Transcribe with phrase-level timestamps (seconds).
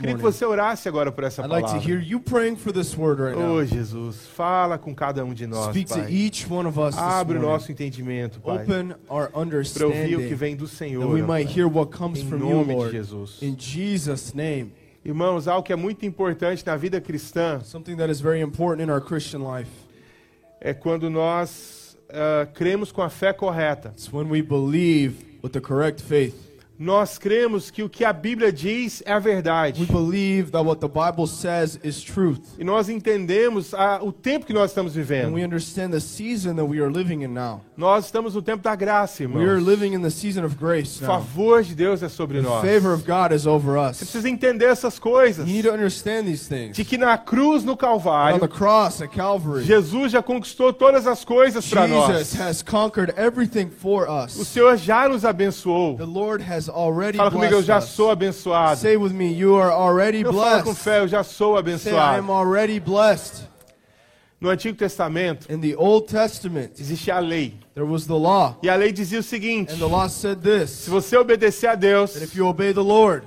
[0.00, 1.88] Queria que você orasse agora por essa I'd like to palavra.
[1.92, 3.62] hear you praying for this word right Oh.
[3.64, 6.10] Jesus, fala com cada um de nós, Speak to Pai.
[6.12, 7.52] each one of us this Abre o morning.
[7.52, 11.06] nosso entendimento, Pai, Open our para ouvir o que understanding vem do that Senhor.
[11.06, 11.54] we ó might Pai.
[11.58, 12.90] hear what comes Em from you, nome de Lord.
[12.92, 13.42] Jesus.
[13.42, 14.72] In Jesus' name.
[15.04, 18.90] Irmãos, algo que é muito importante na vida cristã Something that is very important in
[18.90, 19.70] our Christian life.
[20.60, 23.92] é quando nós ah, cremos com a fé correta.
[23.94, 26.34] It's when we believe with the correct faith.
[26.82, 29.84] Nós cremos que o que a Bíblia diz é a We verdade.
[29.84, 32.40] believe that what the Bible says is truth.
[32.58, 35.34] E nós entendemos a- o tempo que nós estamos And vivendo.
[35.34, 37.60] we understand the season that we are living in now.
[37.76, 39.66] Nós estamos no tempo da graça, We are irmãos.
[39.68, 41.20] living in the season of grace O now.
[41.20, 42.62] favor de Deus é sobre The nós.
[42.64, 44.10] favor of God is over Você us.
[44.10, 45.46] precisa entender essas coisas.
[45.46, 46.74] You need to understand these things.
[46.74, 51.06] De que na cruz, no On Calvário, the cross at Calvary, Jesus já conquistou todas
[51.06, 52.40] as coisas para Jesus nós.
[52.40, 54.32] has conquered everything for O us.
[54.48, 55.98] Senhor já nos abençoou.
[55.98, 56.69] The Lord has
[57.16, 58.80] Fala comigo, eu blessed já sou abençoado.
[58.80, 60.82] Say with me, you are already Eu falo com blessed.
[60.82, 62.18] fé, eu já sou Say, I abençoado.
[62.18, 63.48] am already blessed.
[64.40, 67.58] No Antigo Testamento, In the Old Testament, existia a lei.
[67.74, 68.56] there was the law.
[68.62, 71.74] E a lei dizia o seguinte: And the law said this se você obedecer a
[71.74, 73.26] Deus, if you obey the Lord,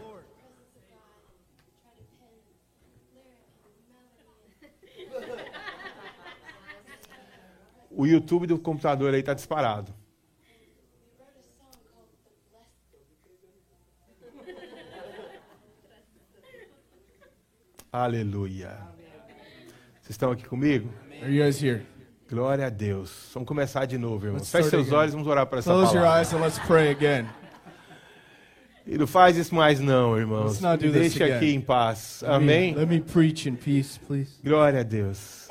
[7.92, 9.94] o YouTube do computador aí tá disparado.
[17.94, 18.72] Aleluia.
[20.02, 20.90] Vocês estão aqui comigo?
[21.22, 21.86] are you guys here?
[22.28, 23.30] Glória a Deus.
[23.36, 24.50] Vamos começar de novo, irmãos.
[24.50, 24.98] Feche seus again.
[24.98, 26.20] olhos, vamos orar para essa Close your palavra.
[26.22, 27.28] eyes and let's pray again.
[28.88, 30.60] E não faz isso mais não, irmãos.
[30.60, 31.36] Me Deixa again.
[31.36, 32.22] aqui em paz.
[32.24, 32.74] Let me- Amém?
[32.76, 34.32] Let me preach in peace, please.
[34.44, 35.48] Glória a Deus.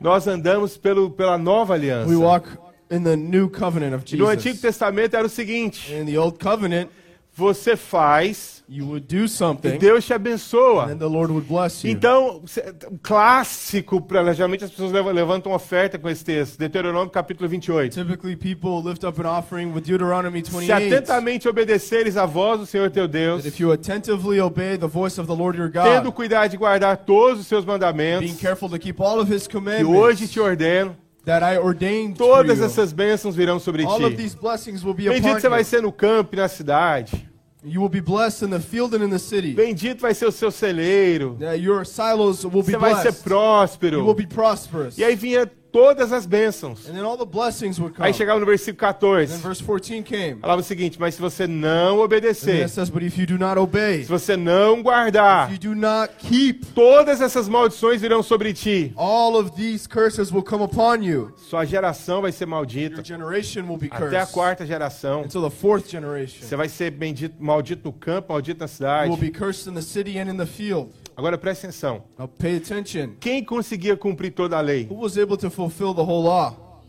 [0.00, 2.08] Nós andamos pelo, pela nova aliança.
[2.08, 2.48] We walk
[2.90, 4.62] in the new covenant of E no Antigo Jesus.
[4.62, 6.88] Testamento era o seguinte: In the old covenant,
[7.34, 9.24] você faz you would do
[9.68, 10.86] e Deus te and abençoa.
[10.86, 11.90] then the Lord would bless you.
[11.92, 12.42] Então,
[12.90, 17.92] o clássico, pra, geralmente as pessoas levantam oferta com esse texto, Deuteronômio capítulo 28.
[17.92, 20.94] Typically, people lift up an offering with Deuteronomy Se 28.
[20.94, 25.26] atentamente obedeceres a voz do Senhor teu Deus, if you attentively obey the voice of
[25.26, 28.78] the Lord your tendo God, cuidado de guardar todos os seus being mandamentos, careful to
[28.78, 32.92] keep all of His que hoje te commandments ordeno, that I ordained todas you, essas
[32.92, 34.16] bênçãos virão sobre all of ti.
[34.16, 37.28] these blessings will be upon Bendito você vai ser no campo e na cidade.
[37.66, 39.54] You will be blessed in the field and in the city.
[39.54, 41.36] Bendito vai ser o seu celeiro.
[41.40, 43.18] That your silos will be Você vai ser blessed.
[43.18, 44.04] You próspero.
[44.04, 44.98] will be prosperous.
[44.98, 46.88] E aí vinha todas as bênçãos.
[46.88, 48.06] And then all the blessings would come.
[48.06, 49.00] Aí chegava no versículo And then
[49.40, 49.42] 14.
[49.42, 50.40] verse 14 came.
[50.40, 54.04] Falava o seguinte: Mas se você não obedecer, says, But if you do not obey,
[54.04, 58.92] se você não guardar, you do not keep, todas essas maldições virão sobre ti.
[58.96, 61.32] all of these curses will come upon you.
[61.36, 63.02] Sua geração vai ser maldita.
[63.04, 65.22] generation will be Até a quarta geração.
[65.22, 66.46] Until the fourth generation.
[66.46, 69.10] Você vai ser bendito, maldito no campo, maldito na You cidade.
[69.10, 70.92] will be cursed in the city and in the field.
[71.16, 72.04] Agora presta atenção.
[72.18, 73.14] Now pay attention.
[73.20, 74.86] Quem conseguia cumprir toda a lei?
[74.90, 76.82] Who was able to fulfill the whole law?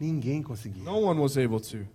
[0.00, 0.82] Ninguém conseguia.
[0.82, 1.86] No one was able to.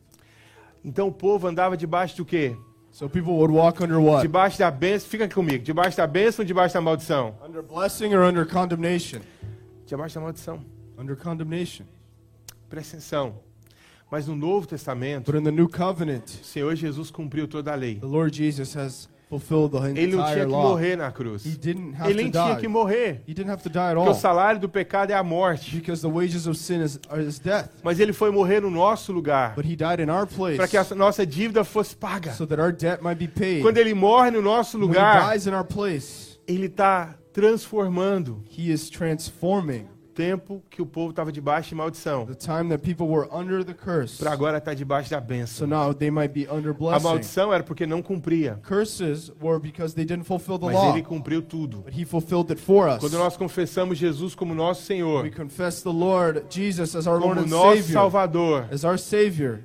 [0.84, 2.56] Então o povo andava debaixo do quê?
[2.92, 4.22] So people would walk under what?
[4.22, 5.08] Debaixo da bênção.
[5.10, 5.64] Fica aqui comigo.
[5.64, 7.36] Debaixo da bênção ou debaixo da maldição?
[7.48, 9.20] Under blessing or under condemnation?
[9.86, 10.66] Debaixo da maldição.
[10.98, 11.86] Under condemnation.
[12.70, 13.36] Presta atenção.
[14.10, 17.76] Mas no Novo Testamento, But in the new covenant, o Senhor Jesus cumpriu toda a
[17.76, 17.96] lei.
[17.96, 19.08] the Lord Jesus has
[19.96, 21.46] Ele não tinha que morrer na cruz.
[21.46, 22.62] He didn't have Ele nem to tinha die.
[22.62, 23.24] que morrer.
[23.26, 24.14] Porque o all.
[24.14, 25.76] salário do pecado é a morte.
[25.76, 27.70] Because the wages of sin is, is death.
[27.84, 29.54] Mas ele foi morrer no nosso lugar.
[29.56, 32.34] But he died in our place Para que a nossa dívida fosse paga.
[32.34, 33.62] so that our debt might be paid.
[33.62, 38.44] Quando ele morre no nosso lugar, dies in our place, ele está transformando
[40.14, 42.26] tempo que o povo estava debaixo de maldição.
[42.26, 44.18] the time that people were under the curse.
[44.18, 45.68] Para agora estar debaixo da So bênção.
[45.68, 48.60] now they might be under A maldição era porque não cumpria.
[48.64, 50.94] Curses were because they didn't fulfill the Mas law.
[50.94, 51.82] ele cumpriu tudo.
[51.82, 53.00] But he fulfilled it for us.
[53.00, 57.36] Quando nós confessamos Jesus como nosso Senhor, We confess the Lord Jesus as our Lord
[57.36, 57.94] como and nosso Savior.
[57.94, 59.62] Salvador, As our Savior.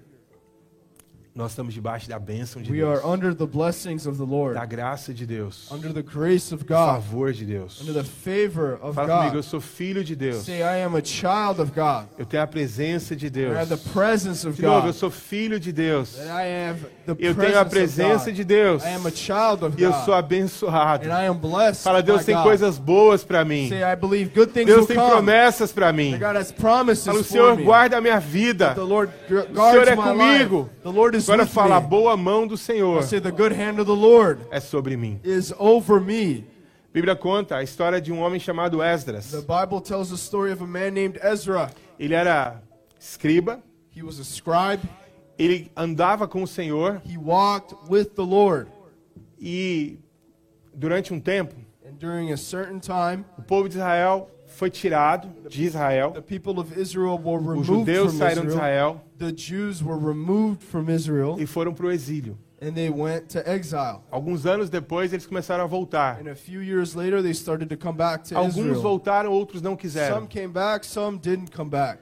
[1.37, 4.55] Nós estamos debaixo da bênção de We are Deus, under the blessings of the Lord.
[4.55, 6.87] da graça de Deus, Under the grace of do God.
[7.03, 7.79] favor de Deus.
[7.83, 9.45] Under the favor of Fala comigo, eu God.
[9.45, 10.45] sou filho de Deus.
[10.47, 12.07] Say, I am a child of God.
[12.19, 13.55] Eu tenho a presença de I Deus.
[13.57, 14.95] have the presence of De novo, eu God.
[14.95, 16.17] sou filho de Deus.
[16.17, 18.35] I have the Eu tenho a presença God.
[18.35, 18.83] de Deus.
[18.83, 20.15] I am a child of E eu sou God.
[20.25, 21.05] abençoado.
[21.07, 22.45] And I am blessed Fala, Deus tem God.
[22.45, 23.69] coisas boas para mim.
[23.69, 25.11] Say, I believe good things Deus tem come.
[25.11, 26.13] promessas para mim.
[26.19, 28.73] God has promises Fala, o Senhor guarda a minha vida.
[28.75, 30.59] The Lord gu- Senhor é comigo.
[30.63, 30.71] life.
[30.83, 33.85] The Lord is Agora fala, a boa mão do Senhor Say, the good hand of
[33.85, 35.21] the Lord é sobre mim.
[35.25, 36.45] is over me.
[36.91, 39.31] A Bíblia conta a história de um homem chamado Esdras.
[39.31, 41.71] The Bible tells the story of a man named Ezra.
[41.99, 42.63] Ele era
[42.99, 43.61] escriba,
[43.95, 44.81] He was a scribe.
[45.39, 48.69] ele andava com o Senhor He walked with the Lord.
[49.39, 49.99] e
[50.75, 51.55] durante um tempo,
[51.87, 56.13] And during a certain time, o povo de Israel foi tirado de Israel.
[56.13, 59.01] the people of Israel were Os removed judeus from saíram de Israel.
[61.39, 62.39] E foram para o exílio.
[62.61, 64.01] and they went to exile.
[64.11, 66.19] Alguns anos depois, eles começaram a voltar.
[66.21, 68.81] And a few years later, they started to come back to Alguns Israel.
[68.83, 70.27] voltaram, outros não Some quiseram.
[70.27, 72.01] came back, some didn't come back.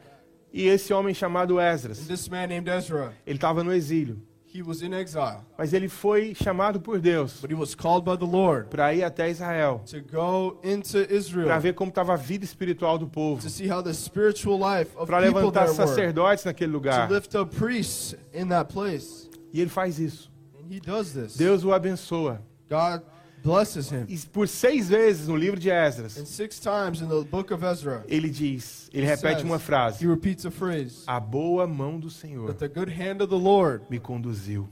[0.52, 4.22] E esse homem chamado And Esdras, this man named Ezra, ele estava no exílio.
[4.54, 8.16] He was in exile, Mas ele foi chamado por Deus but he was called by
[8.16, 12.16] the Lord para ir até Israel, to go into para Israel ver como estava a
[12.16, 16.44] vida espiritual do povo, to see how the spiritual life of para people levantar sacerdotes
[16.44, 17.10] naquele to lugar.
[17.10, 19.28] lift up priests in that place.
[19.52, 20.30] E ele faz isso.
[20.58, 21.36] And he does this.
[21.36, 22.40] Deus o abençoa.
[22.68, 23.02] God
[23.44, 24.06] blesses him.
[24.08, 27.64] E por seis vezes no livro de And Esdras, six times in the book of
[27.64, 31.66] Ezra, ele diz, ele he repete says- uma he frase: repeats a phrase A boa
[31.66, 34.68] mão do Senhor that the good hand of the Lord me conduziu.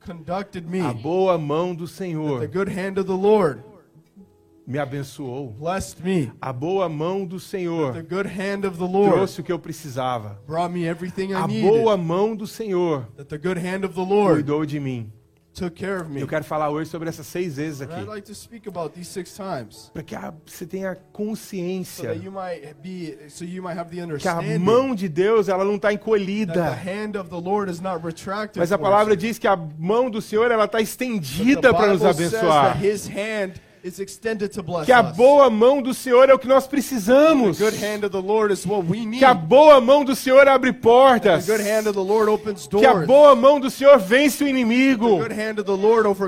[0.00, 0.80] conducted me.
[0.80, 3.60] A boa mão do That the Senhor good hand of the Lord
[4.66, 5.50] me abençoou.
[5.58, 6.32] blessed me.
[6.40, 9.58] A boa mão do The Senhor good hand of the Lord trouxe o que eu
[9.58, 10.40] precisava.
[10.46, 11.68] brought me everything I A needed.
[11.70, 15.12] boa mão do Senhor That the good hand of the Lord cuidou de mim.
[16.20, 18.00] Eu quero falar hoje sobre essas seis vezes aqui.
[18.04, 22.30] like to speak about these six times Para que a- você tenha consciência that you
[22.30, 25.76] might be, so you might have the que a understanding mão de Deus ela não
[25.76, 26.70] está encolhida.
[26.72, 28.58] hand of the Lord is not retracted.
[28.58, 32.14] Mas a palavra diz que a mão do Senhor ela está estendida para nos Bible
[32.14, 32.76] says that abençoar.
[34.84, 37.58] Que a boa mão do Senhor é o que nós The precisamos.
[37.58, 39.18] good hand of the Lord is what we need.
[39.18, 41.46] Que a boa mão do Senhor abre portas.
[41.46, 43.06] Que a doors.
[43.06, 45.20] boa mão do Senhor vence o inimigo.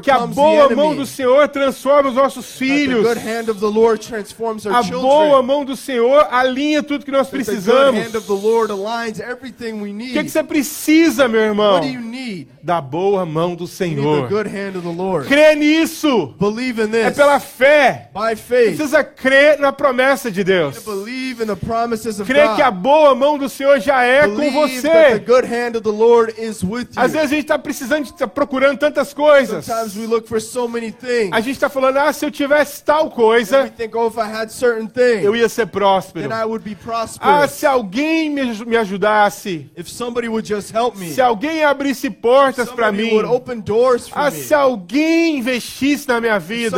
[0.02, 3.04] Que a boa mão do Senhor transforma os nossos filhos.
[4.70, 8.00] A boa mão do Senhor alinha tudo que nós precisamos.
[8.00, 8.04] O
[10.12, 11.80] que, que você precisa, meu irmão?
[12.62, 14.28] Da boa mão do Senhor.
[15.26, 16.34] Crê nisso.
[17.06, 17.47] É pela fé.
[18.14, 18.76] By faith.
[18.76, 20.78] Precisa crer na promessa de Deus.
[20.84, 24.36] Believe in the promises of Crê que a boa mão do Senhor já é com
[24.36, 25.18] Believe that the você.
[25.20, 28.78] good hand of the Lord is with Às vezes a gente está precisando, está procurando
[28.78, 29.64] tantas coisas.
[29.64, 31.30] Sometimes we look for so many things.
[31.32, 34.50] A gente está falando, ah, se eu tivesse tal coisa, think, oh, if I had
[34.50, 36.28] certain things, eu ia ser próspero.
[36.28, 36.76] then I would be
[37.20, 39.70] Ah, se alguém me, me ajudasse.
[39.76, 41.10] If somebody would just help me.
[41.12, 43.14] Se alguém abrisse portas para Somebody mim.
[43.14, 44.36] would open doors for Ah, me.
[44.36, 46.76] se alguém investisse na minha vida.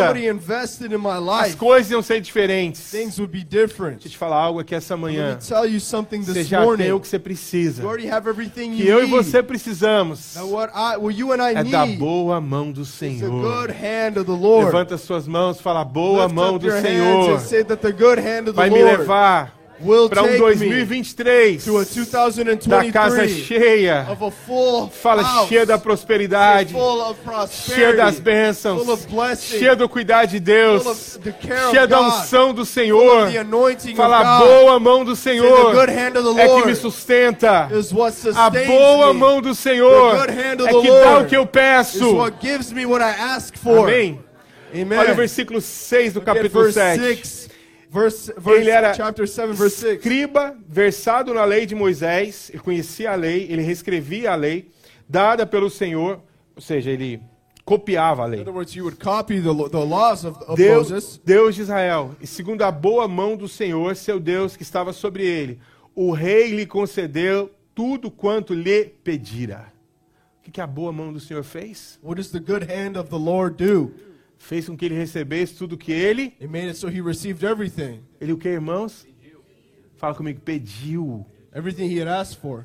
[1.45, 2.81] As coisas iam ser diferentes.
[2.91, 3.95] Things would be different.
[3.95, 5.35] Deixa eu te falar algo aqui essa manhã.
[5.35, 6.91] me tell you something Você this já tem morning.
[6.93, 7.83] o que você precisa.
[7.83, 9.11] You already have everything Que you eu e need.
[9.11, 10.35] você precisamos.
[10.37, 13.31] Now what I, what you and I É da boa mão do Senhor.
[13.31, 14.67] good hand of the Lord.
[14.67, 17.31] Levanta suas mãos, fala boa Lift mão do hands Senhor.
[17.35, 19.60] and say that the good hand of the Vai me Lord levar will
[20.09, 21.85] para um take me 2023 to a
[22.69, 24.07] da casa 2023 cheia.
[24.11, 27.19] of a full Fala house, cheia da prosperidade, full of
[27.51, 31.19] cheia das bênçãos, full of blessing, cheia do cuidar de Deus,
[31.71, 33.29] cheia da unção do Senhor.
[33.97, 34.49] Fala God.
[34.49, 35.75] boa mão do Senhor
[36.39, 37.69] é que me sustenta.
[38.37, 42.17] A boa mão do Senhor é que dá o que eu is peço.
[42.17, 43.89] what gives me what I ask for.
[43.89, 44.21] Amém?
[44.73, 44.99] Amen.
[44.99, 47.40] Olha o versículo 6 do capítulo verse 7.
[47.91, 47.93] 6.
[47.93, 49.97] Verse, verse, Ele era chapter 7, verse 6.
[49.97, 54.71] escriba, versado na lei de Moisés, ele conhecia a lei, ele reescrevia a lei,
[55.09, 56.21] dada pelo Senhor,
[56.55, 57.21] ou seja, ele
[57.65, 58.45] copiava a lei.
[58.45, 58.73] words,
[59.43, 59.79] the, the
[60.29, 61.21] of, of Deus.
[61.25, 65.25] Deus de Israel, e segundo a boa mão do Senhor, seu Deus, que estava sobre
[65.25, 65.59] ele,
[65.95, 69.73] o rei lhe concedeu tudo quanto lhe pedira.
[70.39, 71.99] O que, que a boa mão do Senhor fez?
[72.03, 73.93] What does the good hand of the Lord do?
[74.43, 76.35] Fez com que ele recebesse tudo que ele.
[76.41, 78.01] It made it so he received everything.
[78.19, 79.07] Ele o que, irmãos?
[79.97, 81.27] Fala comigo, pediu.
[81.55, 82.65] Everything he had asked for.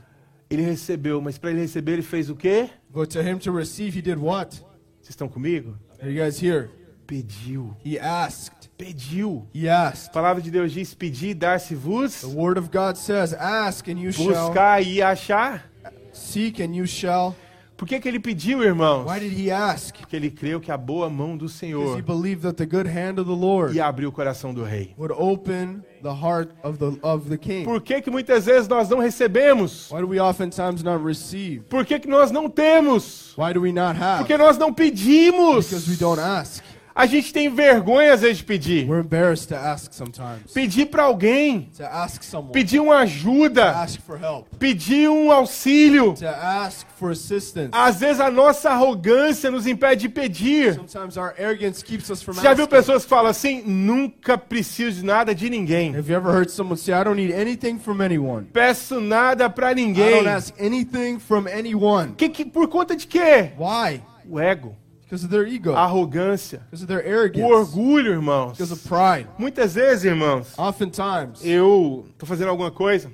[0.50, 2.70] Ele recebeu, mas para ele receber, ele fez o quê?
[2.90, 4.56] But to him to receive, he did what?
[5.02, 5.78] Vocês estão comigo?
[6.02, 6.70] Are you guys here?
[7.06, 7.76] Pediu.
[7.86, 8.70] He asked.
[8.78, 9.46] Pediu.
[9.54, 10.14] He A asked.
[10.14, 14.48] palavra de Deus diz: pedir, dar-se-vos, The word of God says, Ask and you shall.
[14.50, 15.70] buscar e achar.
[16.14, 17.36] Seek and you shall.
[17.78, 19.06] Por que, que ele pediu, irmãos?
[19.06, 19.98] Why did he ask?
[19.98, 22.88] Porque ele creu que a boa mão do Because he Senhor believed that the good
[22.88, 24.94] hand of the Lord ia abrir o coração do rei.
[24.98, 27.66] would open the heart of the of the king.
[27.66, 29.92] Por que, que muitas vezes nós não recebemos?
[29.92, 31.64] Why do we oftentimes not receive?
[31.70, 33.34] Por que, que nós não temos?
[33.38, 34.20] Why do we not have?
[34.20, 35.68] Porque nós não pedimos.
[35.68, 36.64] Because we don't ask.
[36.98, 38.88] A gente tem vergonha às vezes de pedir.
[38.88, 40.54] We're embarrassed to ask sometimes.
[40.54, 42.54] Pedir para alguém, To ask someone.
[42.54, 44.46] pedir uma To ajuda, ask for help.
[44.58, 46.14] pedir um auxílio.
[46.14, 47.70] To ask for assistance.
[47.74, 50.76] Às vezes a nossa arrogância nos impede de pedir.
[50.76, 52.68] Sometimes our arrogance keeps us from já viu asking.
[52.68, 55.94] pessoas que falam assim: nunca preciso de nada de ninguém.
[55.94, 58.46] Have you ever heard someone say, I don't need anything from anyone?
[58.54, 60.12] Peço nada para I ninguém.
[60.24, 62.14] don't ask anything from anyone.
[62.16, 63.52] Que, que, por conta de quê?
[63.60, 64.02] Why?
[64.30, 64.74] O ego.
[65.06, 65.74] Because of their ego.
[65.74, 67.54] a arrogância, Because of their o arrogance.
[67.54, 68.52] orgulho, irmãos.
[68.58, 69.28] Because of pride.
[69.38, 73.12] Muitas vezes, irmãos, Oftentimes, eu tô fazendo alguma coisa,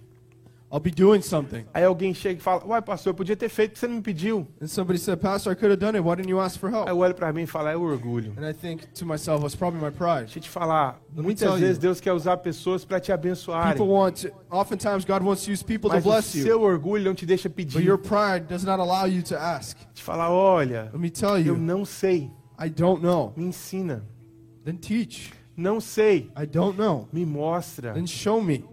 [0.73, 1.65] I'll be doing something.
[1.73, 4.47] aí alguém chega e fala: Uai, pastor, eu podia ter feito, você não me pediu.
[4.61, 6.01] And somebody said, Pastor, I could have done it.
[6.07, 6.87] Why didn't you ask for Aí help?
[6.87, 8.33] eu olho pra mim e falo: É o orgulho.
[8.37, 10.27] And I think to myself, it's probably my pride.
[10.27, 11.81] Deixa eu te falar, me muitas vezes you.
[11.81, 13.73] Deus quer usar pessoas para te abençoarem.
[13.77, 16.43] People want to, oftentimes God wants to use people to Mas o bless you.
[16.45, 17.83] seu orgulho não te deixa But pedir.
[17.85, 19.77] your pride does not allow you to ask.
[19.93, 23.33] Te falar, olha, Let me tell eu you, não sei, I don't know.
[23.35, 24.05] me ensina.
[24.63, 25.33] Then teach.
[25.57, 27.09] Não sei, I don't know.
[27.11, 27.91] me mostra.
[27.93, 28.63] Then show me.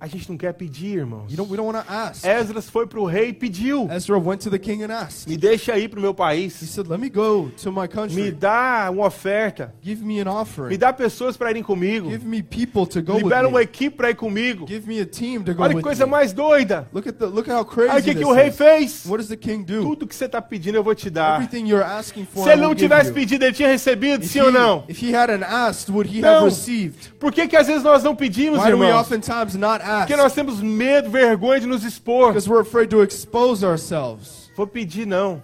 [0.00, 1.30] A gente não quer pedir, irmãos.
[1.30, 2.24] You don't, we don't want to ask.
[2.24, 3.86] Esdras foi pro rei e pediu.
[3.90, 5.28] Ezra went to the king and asked.
[5.28, 6.54] Me deixa ir pro meu He país.
[6.54, 8.30] said, Let me go to my Me country.
[8.32, 9.74] dá uma oferta.
[9.82, 10.78] Give me an Me offering.
[10.78, 12.08] dá pessoas para irem comigo.
[12.08, 13.64] Give me people to go Libera with uma me.
[13.64, 14.66] equipe para ir comigo.
[14.66, 16.10] Give me a team to go Olha que with coisa me.
[16.12, 16.88] mais doida.
[16.94, 18.56] Look at the look at how Aí o crazy que, que o rei is.
[18.56, 19.04] fez?
[19.04, 19.82] What does the king do?
[19.82, 21.42] Tudo que você está pedindo eu vou te dar.
[21.42, 23.14] Everything you're asking for, Se I ele não will give tivesse you.
[23.14, 24.84] pedido, ele tinha recebido, If sim ou he, não?
[24.88, 26.28] if he hadn't asked, would he Não.
[26.36, 27.12] have received?
[27.20, 29.02] Por que, que às vezes nós não pedimos, Why do we irmãos?
[29.02, 30.06] oftentimes not ask?
[30.06, 32.28] Porque nós temos medo, vergonha de nos expor.
[32.28, 34.50] Because we're afraid to expose ourselves.
[34.56, 35.42] Vou pedir, não.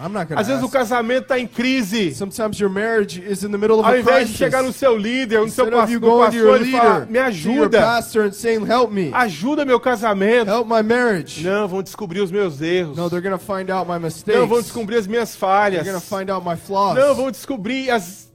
[0.00, 2.14] I'm not Às vezes o casamento está em crise.
[2.14, 4.96] Sometimes your marriage is in the middle of Ao a invés de chegar no seu
[4.96, 8.02] líder, no seu pastor, your pastor e falar, me ajuda,
[8.32, 10.48] saying, help me, ajuda meu casamento.
[10.48, 11.42] help my marriage.
[11.42, 12.96] Não, vão descobrir os meus erros.
[12.96, 14.38] No, they're to find out my mistakes.
[14.38, 15.82] Não, vão descobrir as minhas falhas.
[15.82, 16.96] They're to find out my flaws.
[16.96, 18.27] Não, vão descobrir as...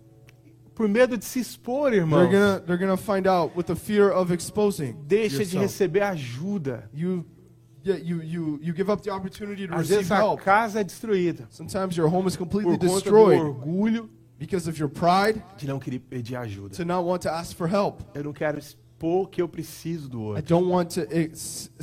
[0.76, 2.28] Por medo de se expor, irmão.
[2.30, 5.64] They're to they're to find out with the fear of exposing Deixa de yourself.
[5.64, 6.90] receber ajuda.
[6.94, 7.26] You
[7.86, 10.42] yeah, you you you give up the opportunity to Às receive vezes a help.
[10.42, 14.80] casa é destruída Sometimes your home is completely por conta do destroyed orgulho because of
[14.80, 16.76] your pride de não querer pedir ajuda.
[16.76, 18.00] to not want to ask for help.
[18.16, 20.44] Eu não quero expor que eu preciso do I outro.
[20.44, 21.02] don't want to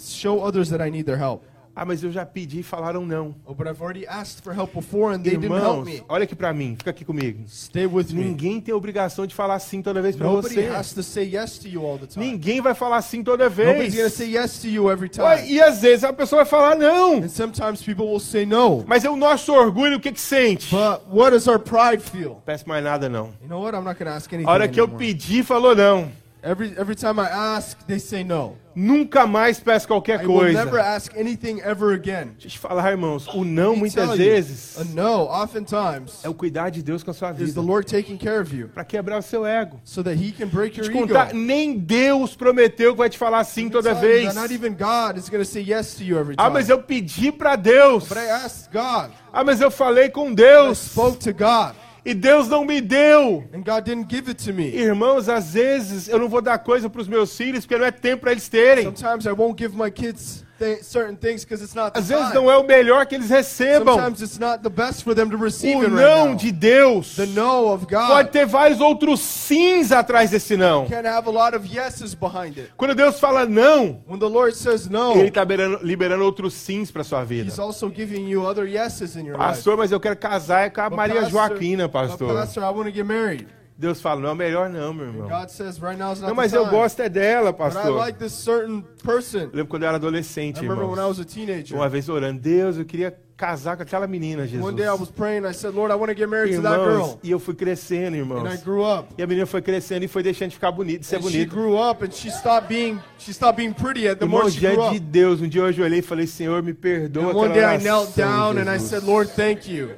[0.00, 1.44] show others that I need their help.
[1.74, 3.34] Ah, mas eu já pedi e falaram não.
[3.46, 6.02] Oh, but I've already asked for help before and they didn't help Irmãos, me.
[6.08, 7.44] olha aqui pra mim, fica aqui comigo.
[7.48, 8.24] Stay with me.
[8.24, 10.66] Ninguém tem obrigação de falar sim toda vez Nobody você.
[10.68, 12.26] has to say yes to you all the time.
[12.26, 13.94] Ninguém vai falar sim toda vez.
[14.12, 15.52] say yes to you every Ué, time.
[15.52, 17.18] E às vezes a pessoa vai falar não.
[17.18, 18.84] And sometimes people will say no.
[18.86, 20.74] Mas é o nosso orgulho, o que que sente?
[20.74, 22.42] But what does our pride feel?
[22.44, 23.30] Peço mais nada não.
[23.42, 23.76] You know what?
[23.76, 25.06] I'm not ask anything A hora que eu anymore.
[25.06, 26.10] pedi, falou não.
[26.42, 28.56] Every every time I ask, they say no.
[28.82, 30.64] Nunca mais peço qualquer I will coisa.
[30.64, 32.28] never ask anything ever again.
[32.38, 35.24] Deixa eu te falar, irmãos, o não Let me muitas tell you, vezes a no
[35.24, 37.60] oftentimes é o cuidar de Deus com a sua is the vida.
[37.60, 39.78] Lord taking care of you Pra quebrar o seu ego.
[39.84, 41.06] so that He can break your Te ego.
[41.06, 44.34] contar, nem Deus prometeu que vai te falar sim toda vez.
[44.34, 46.54] Not even God is going to say yes to you every Ah, time.
[46.54, 48.08] mas eu pedi pra Deus.
[48.08, 49.10] But I asked God.
[49.32, 50.78] Ah, mas eu falei com I Deus.
[50.78, 51.74] spoke to God,
[52.10, 53.44] E Deus não me deu.
[53.54, 54.74] and God didn't give it to me.
[54.74, 58.22] Irmãos, às vezes eu não vou dar coisa pros meus filhos porque não é tempo
[58.22, 58.82] pra eles terem.
[58.82, 62.34] Sometimes I won't give my kids th- certain things because it's not Às vezes time.
[62.34, 63.94] não é o melhor que eles recebam.
[63.96, 67.26] Sometimes it's not the best for them to receive O right não de Deus The
[67.26, 70.86] no of pode God ter vários outros sims atrás desse não.
[70.86, 72.70] can have a lot of yeses behind it.
[72.76, 76.90] Quando Deus fala não, When the Lord says no, Ele está liberando, liberando outros sims
[76.90, 77.48] para sua vida.
[77.48, 79.38] He's also giving you other yeses in your life.
[79.48, 82.34] Pastor, mas eu quero casar com a Maria pastor- Joaquina, pastor.
[82.34, 83.46] pastor, I want to get married.
[83.80, 85.26] Deus fala, não é o melhor não, meu irmão.
[85.28, 87.96] God says right now is not Não, mas eu gosto é dela, But I pastor.
[87.96, 89.38] like this certain person.
[89.44, 91.08] Eu lembro quando eu era adolescente, I remember when I irmão.
[91.08, 91.74] was a teenager.
[91.76, 94.62] Uma vez orando, Deus, eu queria casar com aquela menina, Jesus.
[94.62, 95.46] One day I was praying.
[95.46, 97.18] I said, Lord, I want to get married to that Irmãos, girl.
[97.22, 98.62] e eu fui crescendo, And I irmãos.
[98.62, 99.14] grew up.
[99.16, 101.24] E a menina foi crescendo e foi deixando de ficar bonita, de ser And she
[101.46, 101.54] bonita.
[101.56, 104.02] grew up, and she stopped being she stopped being pretty.
[104.02, 105.06] The Irmão, more she grew diante de up.
[105.06, 107.78] Deus, um dia eu ajoelhei e falei, Senhor, me perdoa And one day aquela I
[107.82, 108.90] knelt oração, down and I Jesus.
[108.90, 109.92] said, Lord, thank you.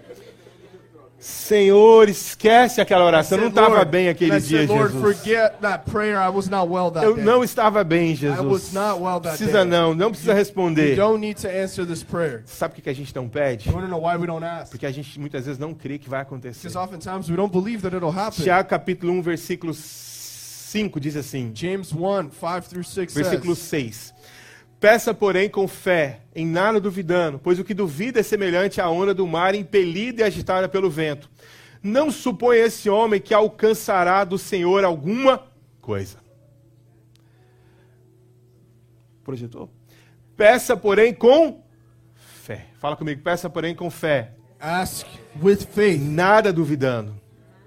[1.23, 3.39] Senhor, esquece aquela oração.
[3.39, 4.93] Eu não estava bem aquele dia, Jesus.
[7.05, 8.41] Eu não estava bem, Jesus.
[9.23, 10.97] That Precisa não, não precisa responder.
[12.45, 13.69] Sabe por que a gente não pede?
[14.69, 16.67] Porque a gente muitas vezes não crê que vai acontecer.
[18.43, 24.15] Tiago capítulo 1, versículo 5 diz assim, James 1, 5 through 6 versículo says, 6.
[24.83, 29.15] Peça, porém, com fé, em nada duvidando, pois o que duvida é semelhante à onda
[29.15, 31.31] do mar impelida e agitada pelo vento.
[31.81, 35.45] Não supõe esse homem que alcançará do Senhor alguma
[35.81, 36.19] coisa.
[39.23, 39.71] Projetou?
[40.37, 41.63] Peça, porém, com
[42.17, 42.67] fé.
[42.81, 44.33] Fala comigo, peça, porém, com fé.
[44.59, 45.07] Ask
[45.41, 47.22] with faith, Nada duvidando.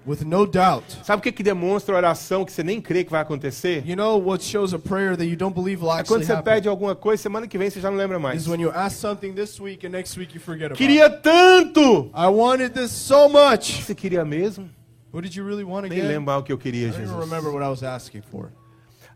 [0.06, 0.84] With no doubt.
[1.02, 3.82] Sabe o que, que demonstra oração que você nem crê que vai acontecer?
[3.86, 6.44] You know what shows a prayer that you don't believe will É quando você happen?
[6.54, 8.42] pede alguma coisa, semana que vem você já não lembra mais.
[8.42, 10.78] Is when you ask something this week and next week you forget about.
[10.78, 12.10] Queria tanto!
[12.14, 13.82] I wanted this so much.
[13.82, 14.68] Você queria mesmo?
[15.12, 16.08] What did you really want Nem again?
[16.08, 17.18] lembrar o que eu queria, I don't Jesus.
[17.18, 18.50] remember what I was asking for.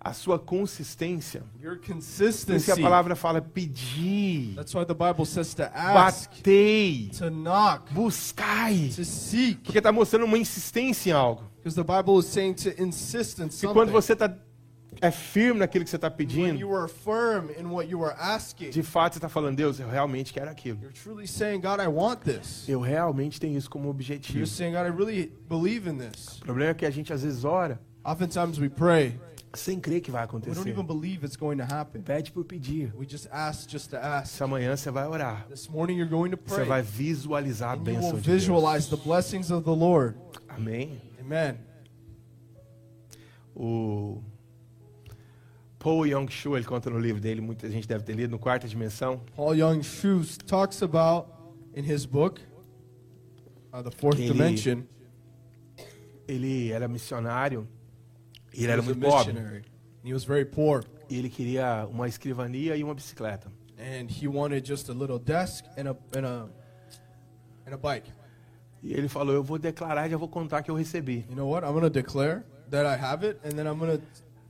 [0.02, 1.42] A sua consistência.
[1.60, 2.80] Your Por isso que a consistency.
[2.82, 8.90] palavra fala pedir, That's why the Bible says to ask, batei, to knock, buscai.
[8.96, 9.60] to seek.
[9.64, 11.42] Porque está mostrando uma insistência em algo.
[11.62, 13.92] Because the Bible is saying to insist in E quando something.
[13.92, 14.34] você tá,
[15.02, 18.14] é firme naquilo que você está When pedindo, you are firm in what you are
[18.18, 20.78] asking, de fato você está falando, Deus, eu realmente quero aquilo.
[20.80, 22.66] you're truly saying, God, I want this.
[22.66, 24.46] Eu realmente tenho isso como You're objetivo.
[24.46, 26.38] saying, God, I really believe in this.
[26.38, 29.20] O problema é que a gente às vezes ora Oftentimes we pray,
[29.54, 30.68] sem crer que vai we don't acontecer.
[30.70, 32.02] even believe it's going to happen.
[32.02, 32.92] Pede por pedir.
[32.96, 34.36] We just ask just to ask.
[34.36, 36.92] Se amanhã você vai orar, This morning you're going to você vai pray.
[36.92, 38.42] visualizar a bênção de Deus.
[38.42, 40.16] visualize the blessings of the Lord.
[40.48, 41.00] Amém.
[41.20, 41.56] Amen.
[43.54, 44.22] O
[45.78, 49.20] Paul Young-Shu, ele conta no livro dele, muita gente deve ter lido, no Quarta Dimensão,
[49.34, 51.28] Paul Young Shoes talks about
[51.74, 52.40] in his book,
[53.72, 54.82] uh, The Fourth Ele- Dimension,
[56.28, 57.66] ele era missionário
[58.58, 59.62] ele he era muito pobre.
[60.04, 60.84] He was very poor.
[61.08, 63.50] E ele queria uma escrivania e uma bicicleta.
[63.78, 66.48] And he wanted just a little desk and a, and a,
[67.66, 68.10] and a bike.
[68.82, 71.26] E ele falou: Eu vou declarar e já vou contar que eu recebi.
[71.28, 71.64] You know what?
[71.66, 74.02] I'm going to declare that I have it, and then I'm going to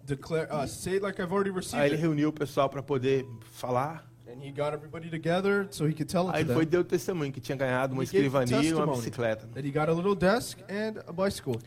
[0.05, 2.03] declare, uh, say it like I've already Aí received ele it.
[2.03, 4.05] reuniu o pessoal para poder falar.
[4.29, 6.71] And he got everybody together so he could tell it Aí to ele foi them
[6.71, 8.97] deu testemunho que tinha ganhado uma He gave escrivania e uma testimony.
[8.99, 9.47] bicicleta.
[9.55, 11.59] that he got a little desk and a bicycle.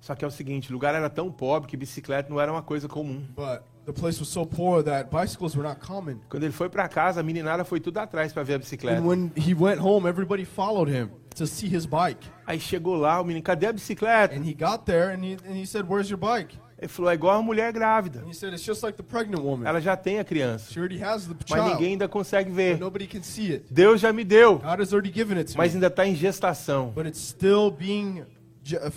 [0.00, 2.62] Só que é o seguinte: o lugar era tão pobre que bicicleta não era uma
[2.62, 3.22] coisa comum.
[3.34, 6.18] But the place was so poor that bicycles were not common.
[6.28, 9.00] Quando ele foi para casa, a meninada foi tudo atrás para ver a bicicleta.
[9.00, 12.26] And when he went home, everybody followed him to see his bike.
[12.46, 14.34] Aí chegou lá, o menino, cadê a bicicleta?
[14.34, 16.56] And he got there and he, and he said, Where's your bike?
[16.80, 18.20] Ele falou, é igual a mulher grávida.
[18.20, 19.66] And he said, It's just like the pregnant woman.
[19.68, 22.56] Ela já tem a criança, She already has the mas child, ninguém ainda consegue but
[22.56, 22.78] ver.
[22.78, 23.64] nobody can see it.
[23.68, 26.14] Deus já me deu, God has already given it to mas me, ainda está em
[26.14, 26.92] gestação.
[26.94, 28.22] but it's still being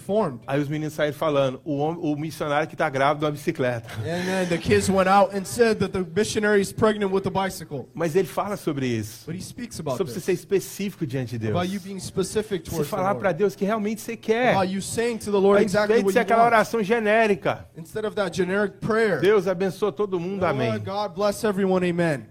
[0.05, 0.41] formed.
[0.47, 3.89] Aí os meninos saíram falando, o, hom- o missionário que está grávido de uma bicicleta.
[4.01, 7.29] And then the kids went out and said that the missionary is pregnant with a
[7.29, 7.87] bicycle.
[7.93, 9.25] Mas ele fala sobre isso.
[9.25, 10.25] But he speaks about Sobre você this.
[10.25, 11.55] ser específico diante de Deus.
[11.55, 13.31] About you being specific Você towards the falar para.
[13.31, 14.55] Deus que realmente você quer.
[14.55, 16.53] About you saying to the Lord exactly what you aquela want.
[16.53, 17.65] oração genérica.
[17.77, 19.19] Instead of that generic prayer.
[19.21, 20.71] Deus abençoa todo mundo, amém.
[20.79, 22.25] God bless everyone, amen.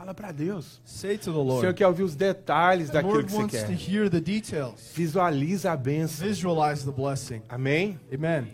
[0.00, 0.80] Fala para Deus.
[0.82, 1.74] Say to the O Senhor Lord.
[1.74, 3.94] quer ouvir os detalhes daquilo Lord que você wants to quer.
[3.94, 4.92] hear the details.
[4.94, 6.26] Visualiza a bênção.
[6.26, 7.42] Visualize the blessing.
[7.50, 8.00] Amém?
[8.10, 8.48] Amen.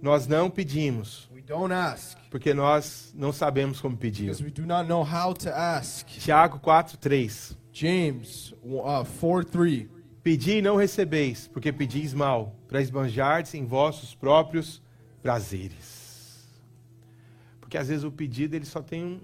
[0.00, 4.26] Nós não pedimos, We don't ask porque nós não sabemos como pedir.
[4.26, 6.06] because we do not know how to ask.
[6.06, 7.58] Tiago 4, 3.
[7.72, 9.88] James uh, 4 3.
[10.22, 14.80] Pedi e não recebeis, porque pedis mal, para esbanjardes em vossos próprios
[15.20, 16.01] prazeres.
[17.72, 19.18] Porque às vezes o pedido ele só tem um,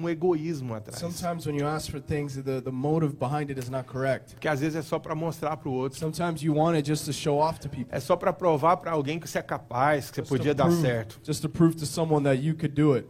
[0.00, 0.98] um egoísmo atrás.
[0.98, 4.34] Sometimes when you ask for things, the, the motive behind it is not correct.
[4.34, 6.00] Porque às vezes é só para mostrar para o outro.
[6.00, 7.86] Sometimes you want it just to show off to people.
[7.96, 10.64] É só para provar para alguém que você é capaz, que você Just podia dar
[10.64, 11.20] prove- certo.
[11.22, 13.06] Just to prove to someone that you could do it.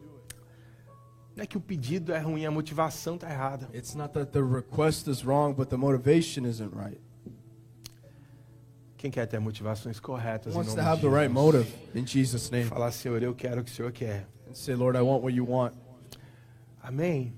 [1.35, 3.71] Não é que o pedido é ruim, a motivação tá errada.
[3.75, 7.01] It's not that the request is wrong, but the motivation isn't right.
[8.99, 11.55] Quem quer ter motivações corretas Who em wants nome to have de the right Jesus?
[11.55, 12.67] motive in Jesus' name?
[12.67, 14.29] Falar, Senhor, eu quero o que o Senhor quer.
[14.53, 15.73] And say, Lord, I want what you want.
[16.83, 17.33] Amém?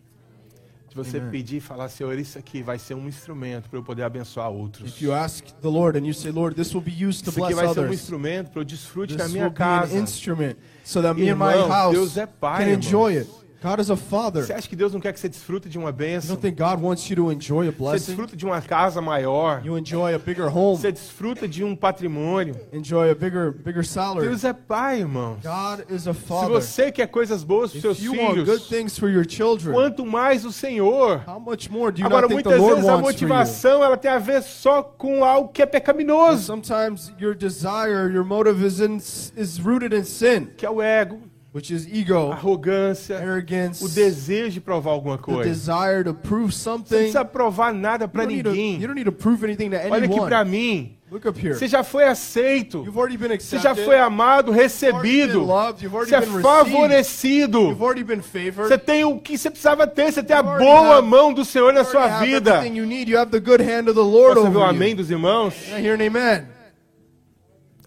[0.88, 1.31] De você Amen.
[1.31, 4.88] pedir e falar, Senhor, isso aqui vai ser um instrumento para eu poder abençoar outros.
[4.90, 7.44] If you ask the Lord and you say, Lord, this will be used to Isso
[7.44, 8.00] aqui bless vai ser um others.
[8.00, 9.96] instrumento para eu desfrute This na minha will be an casa.
[9.98, 12.87] instrument so that me and my house Deus é pai, can irmãos.
[12.87, 13.31] enjoy it.
[13.64, 14.44] God is a father.
[14.44, 16.37] Você acha que Deus não quer que você desfrute de uma You bênção?
[16.37, 18.07] don't think God wants you to enjoy a Você blessing?
[18.09, 19.64] desfruta de uma casa maior.
[19.64, 22.55] You enjoy a bigger home, Você desfruta de um patrimônio.
[22.74, 24.29] enjoy a bigger bigger salary.
[24.29, 25.38] Deus é pai, irmãos.
[25.42, 26.50] God is a Se father.
[26.50, 30.05] você quer coisas boas para seus you want good filhos, things for your children, quanto
[30.05, 31.22] mais o Senhor.
[31.27, 33.00] how much more do you Agora, not think the muitas Lord vezes a you?
[33.00, 38.12] motivação ela tem a ver só com algo que é And pecaminoso, sometimes your desire,
[38.12, 38.96] your motive is in
[39.40, 41.18] is rooted in sin, que é o ego,
[41.55, 45.49] which is ego, arrogância, arrogance, o desejo de provar alguma the coisa.
[45.49, 46.97] desire to prove Você não something.
[46.97, 48.75] precisa provar nada para need to, ninguém.
[48.81, 50.51] you don't need to prove anything to Olha aqui para anyone.
[50.51, 50.99] mim.
[51.12, 51.55] Look up here.
[51.55, 52.79] Você já foi aceito.
[52.79, 53.62] You've already been Você accepted.
[53.62, 55.38] já foi amado, You've already recebido.
[55.40, 55.85] been loved.
[55.85, 57.61] You've already Você é been favorecido.
[57.61, 58.67] You've already been favored.
[58.69, 60.11] Você tem o que você precisava ter.
[60.11, 62.57] Você tem a boa have- mão do Senhor na sua vida.
[62.57, 63.09] everything you need.
[63.09, 64.97] You have the good hand of the Lord Você viu o amém you.
[64.97, 65.55] dos irmãos?
[65.69, 66.49] I hear an amen?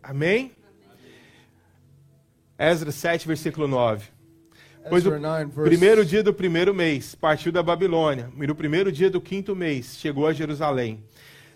[0.01, 0.51] Amém?
[2.57, 4.05] Esdras 7, versículo 9.
[4.89, 8.55] Pois o Ezra 9, verse- primeiro dia do primeiro mês partiu da Babilônia, e no
[8.55, 11.03] primeiro dia do quinto mês chegou a Jerusalém,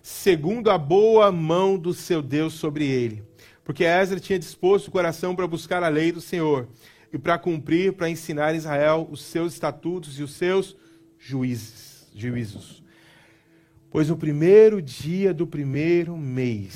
[0.02, 3.24] segundo a boa mão do seu Deus sobre ele.
[3.64, 6.68] Porque Esdra tinha disposto o coração para buscar a lei do Senhor
[7.14, 10.76] e para cumprir, para ensinar a Israel os seus estatutos e os seus
[11.18, 12.84] juízes, juízos.
[13.90, 16.74] Pois no primeiro dia do primeiro mês,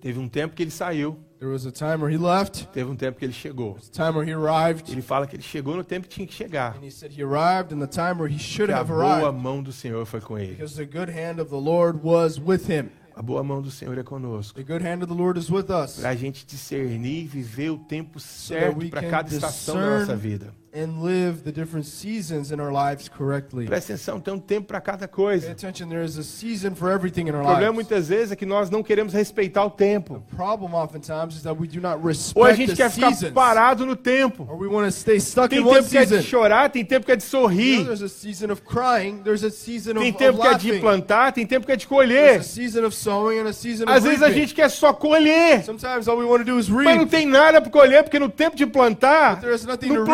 [0.00, 2.94] Teve um tempo que ele saiu, There was a time where he left, teve um
[2.94, 3.76] tempo que ele chegou.
[3.76, 6.32] a time where he arrived, Ele fala que ele chegou no tempo que tinha que
[6.32, 6.76] chegar.
[6.76, 9.02] and he said he arrived in the time where he should Que a have boa
[9.28, 10.52] arrived mão do Senhor foi com ele.
[10.54, 12.90] because the good hand of the Lord was with him.
[13.16, 14.54] A boa mão do Senhor é conosco.
[14.54, 15.96] The good hand of the Lord is with us.
[15.98, 20.14] Para a gente discernir e viver o tempo certo we para cada estação da nossa
[20.14, 20.54] vida.
[20.74, 23.66] And live the different seasons in our lives correctly.
[23.66, 25.50] Presta atenção, tem um tempo para cada Pay coisa.
[25.50, 27.74] attention, there is a season for everything in our O problema lives.
[27.74, 30.22] muitas vezes é que nós não queremos respeitar o tempo.
[30.30, 33.32] The problem oftentimes is that we do not Ou a respect gente quer ficar seasons.
[33.32, 34.46] parado no tempo.
[34.50, 36.84] Or we want to stay stuck Tem in one tempo que é de chorar, tem
[36.84, 37.84] tempo que é de You know, sorrir.
[37.84, 40.72] there's a season of crying, there's a season of, Tem of tempo que é de
[40.80, 42.40] plantar, tem tempo que é de There's colher.
[42.40, 44.40] a season of sowing and a season of Às vezes a reaping.
[44.40, 45.62] gente quer só colher.
[45.64, 47.10] Sometimes all we want to do is Mas não reap.
[47.10, 50.06] tem nada para colher, porque no tempo de plantar, There's não to reap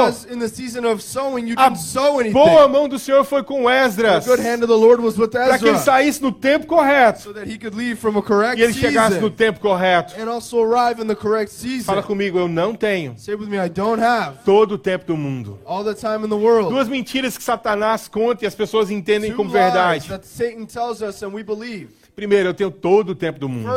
[0.00, 0.20] plantou.
[0.20, 2.32] because in the season of sowing you A didn't sow anything.
[2.32, 4.26] boa mão do Senhor foi com The Esdras.
[4.26, 7.20] good hand of the Lord was with Para que ele saísse no tempo correto.
[7.22, 10.14] so that he could leave from a correct E ele chegasse no season tempo correto.
[10.20, 11.84] and also arrive in the correct season.
[11.84, 15.16] Fala comigo, eu não tenho Say with me, I don't have todo o tempo do
[15.16, 15.58] mundo.
[15.66, 16.70] all the time in the world.
[16.70, 20.08] Duas mentiras que Satanás conta e as pessoas entendem Two como lies verdade.
[20.08, 21.88] that Satan tells us and we believe.
[22.14, 23.70] Primeiro, eu tenho todo o tempo do mundo.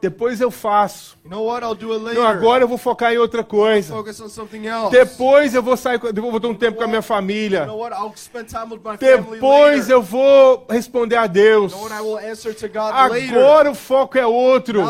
[0.00, 1.16] Depois eu faço.
[1.24, 1.64] You know what?
[1.64, 2.20] I'll do it later.
[2.20, 3.94] Não, agora eu vou focar em outra coisa.
[4.90, 7.66] Depois eu vou sair, eu vou ter um tempo com a minha You família.
[7.66, 11.72] know my family Depois eu vou responder a Deus.
[11.72, 12.88] You know.
[12.92, 14.82] Agora o foco é outro.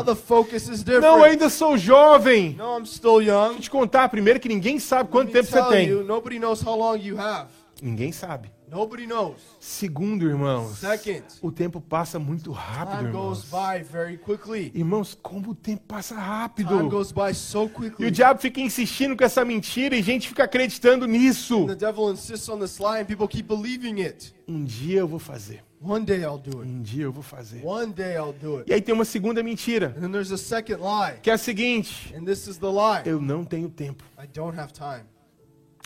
[1.00, 2.54] Não, ainda sou jovem.
[2.54, 3.52] No, I'm still young.
[3.52, 6.04] Vou te contar primeiro que ninguém sabe quanto tempo você you, tem.
[6.04, 7.48] nobody knows how long you have.
[7.82, 8.53] Ninguém sabe.
[8.74, 9.36] Nobody knows.
[9.60, 13.78] Segundo, irmãos, Second, o tempo passa muito rápido, time goes irmãos.
[13.78, 14.72] by very quickly.
[14.74, 16.88] Irmãos, como o tempo passa Time rápido.
[16.90, 18.06] goes by so E quickly.
[18.06, 21.66] o diabo fica insistindo com essa mentira e gente fica acreditando nisso.
[21.66, 24.34] The devil insists on this lie and people keep believing it.
[24.48, 25.62] Um dia eu vou fazer.
[25.80, 26.68] One day I'll do it.
[26.68, 27.62] Um dia eu vou fazer.
[27.64, 28.70] One day I'll do it.
[28.70, 31.20] E aí tem uma segunda mentira, And then there's a second lie.
[31.22, 33.02] que é a seguinte: And this is the lie.
[33.04, 34.02] eu não tenho tempo.
[34.18, 35.04] I don't have time.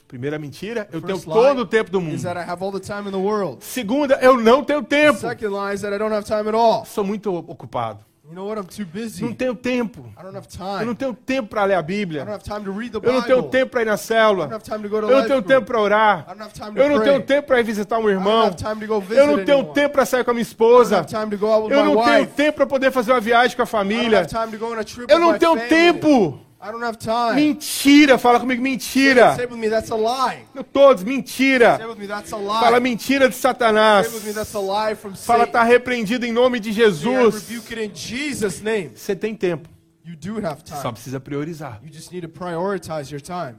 [0.09, 2.17] Primeira mentira, eu tenho todo o tempo do mundo.
[2.19, 3.57] I time.
[3.61, 5.19] Segunda, eu não tenho tempo.
[5.27, 6.53] I time.
[6.87, 8.09] Sou muito ocupado.
[8.27, 8.59] You know what?
[8.61, 9.23] I'm too busy.
[9.25, 10.01] Não tenho tempo.
[10.19, 10.95] I don't have Eu não time.
[10.95, 12.23] tenho tempo para ler a I don't Bíblia.
[12.25, 13.51] have time to read the Eu não tenho Bible.
[13.51, 14.45] tempo para ir na I don't célula.
[14.55, 16.27] have time to go to Eu não tenho tempo para I orar.
[16.27, 17.27] don't have time to Eu não tenho pray.
[17.27, 18.43] tempo para ir visitar um I don't irmão.
[18.49, 19.75] have time to go visit Eu não tenho anyone.
[19.75, 20.97] tempo para sair com a minha I don't esposa.
[20.99, 22.33] have time to go out with Eu my não tenho wife.
[22.35, 24.19] tempo para poder fazer uma viagem com a I don't família.
[24.21, 25.69] have time to go on a trip Eu with não my tenho family.
[25.71, 26.41] tempo.
[26.61, 27.37] I don't have time.
[27.37, 29.37] Mentira, fala comigo, mentira.
[29.37, 30.43] Say with me, that's a lie.
[30.73, 31.79] Todos, Say mentira.
[31.89, 32.81] with me, that's a Fala lie.
[32.81, 34.35] mentira de Say with me, Satanás.
[34.35, 35.53] that's a lie from Fala, Satan.
[35.53, 37.49] tá repreendido em nome de Say, I Jesus.
[37.49, 38.91] rebuke it in Jesus' name.
[38.97, 39.69] Você tem tempo,
[40.05, 40.95] You do have só time.
[40.95, 41.79] precisa priorizar.
[41.85, 43.57] You just need to prioritize your time.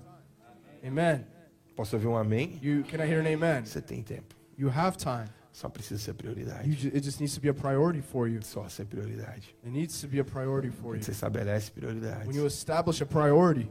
[0.85, 1.25] Amen.
[1.77, 2.59] Posso ouvir um amém?
[2.61, 3.63] You can I hear an amen?
[3.65, 5.29] Você tem tempo, You have time.
[5.59, 6.71] Só precisa ser You prioridade.
[6.71, 8.41] ju- it just needs to be a priority for you.
[8.41, 9.53] Só ser prioridade.
[9.61, 11.03] It needs to be a priority for you.
[11.03, 11.71] Você estabelece
[12.25, 13.69] When you establish a priority,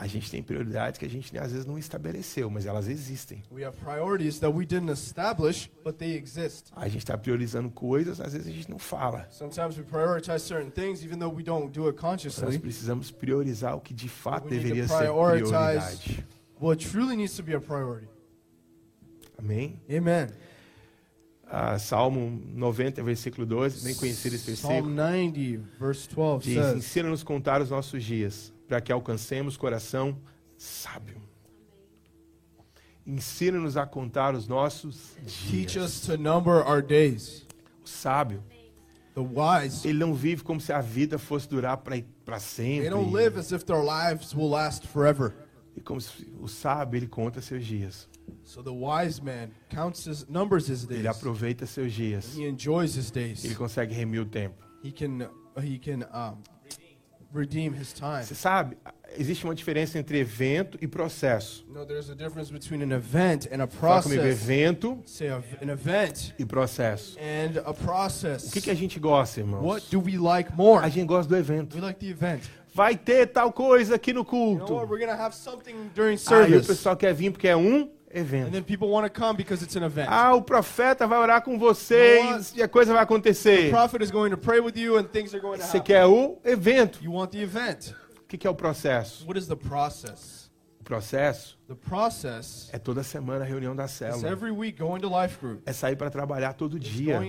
[0.00, 3.42] A gente tem prioridades que a gente às vezes não estabeleceu, mas elas existem.
[3.50, 6.70] we have priorities that we didn't establish, but they exist.
[6.76, 9.26] A gente está priorizando coisas, às vezes a gente não fala.
[9.30, 12.58] Sometimes we prioritize certain things even though we don't do it Nós consciously.
[12.60, 16.24] precisamos priorizar o que de fato deveria ser prioridade.
[16.60, 18.06] what truly needs to be a priority.
[19.38, 19.80] Amém?
[19.88, 20.28] Amen.
[21.50, 24.94] Ah, Salmo 90, versículo 12, bem conhecido esse Psalm versículo.
[24.94, 30.18] 90, verse 12 Diz: Ensina-nos contar os nossos dias, para que alcancemos coração
[30.58, 31.16] sábio.
[33.06, 35.16] Ensina-nos a contar os nossos
[35.50, 35.76] Teach dias.
[35.76, 37.46] us to number our days.
[37.82, 38.42] O sábio,
[39.14, 42.90] The wise, ele não vive como se a vida fosse durar para they sempre.
[42.90, 45.32] don't live as if their lives will last forever.
[45.74, 48.06] E como se, o sábio, ele conta seus dias.
[48.48, 51.00] So the wise man counts his numbers his days.
[51.00, 52.34] Ele aproveita seus dias.
[52.34, 53.44] He enjoys his days.
[53.44, 54.64] Ele consegue remir o tempo.
[54.82, 55.28] He can
[55.62, 56.38] he can um,
[57.30, 58.24] redeem his time.
[58.24, 58.78] Você sabe,
[59.18, 61.66] existe uma diferença entre evento e processo.
[61.68, 64.42] No, there's a difference between an event and a Fala comigo, process.
[64.42, 67.18] evento Say a, an event e processo.
[67.18, 68.48] and a process.
[68.48, 69.90] O que, que a gente gosta, What irmãos?
[69.90, 70.82] do we like more?
[70.82, 71.74] A gente gosta do evento.
[71.76, 72.44] We like the event.
[72.74, 74.86] Vai ter tal coisa aqui no You know what?
[74.86, 75.34] culto.
[75.34, 78.50] Something during Aí o pessoal quer vir porque é um evento.
[78.50, 80.08] then people want to come because it's an event.
[80.10, 83.70] Ah, o profeta vai orar com vocês e a coisa vai The acontecer.
[83.70, 86.38] prophet is going to pray with you, and things are going to Você quer o
[86.44, 87.02] evento.
[87.02, 87.94] You want the event.
[88.20, 89.26] O que, que é o processo?
[90.88, 91.58] Processo
[92.72, 94.26] é toda semana a reunião da célula.
[94.26, 95.60] every week going to life group.
[95.66, 97.20] É sair para trabalhar todo dia.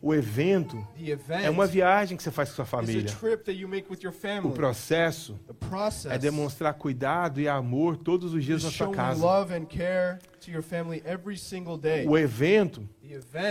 [0.00, 3.06] O evento The event é uma viagem que você faz com sua família.
[3.06, 7.96] trip that you make with your O processo The process é demonstrar cuidado e amor
[7.96, 9.26] todos os dias na sua casa.
[12.06, 12.88] O evento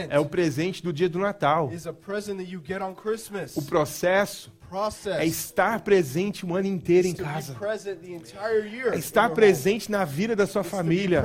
[0.09, 1.73] é o presente do dia do Natal.
[1.73, 3.57] is a present that you get on Christmas.
[3.57, 4.60] O processo process
[5.19, 7.55] é estar presente o ano inteiro em casa.
[8.93, 11.21] É estar presente na vida da sua família.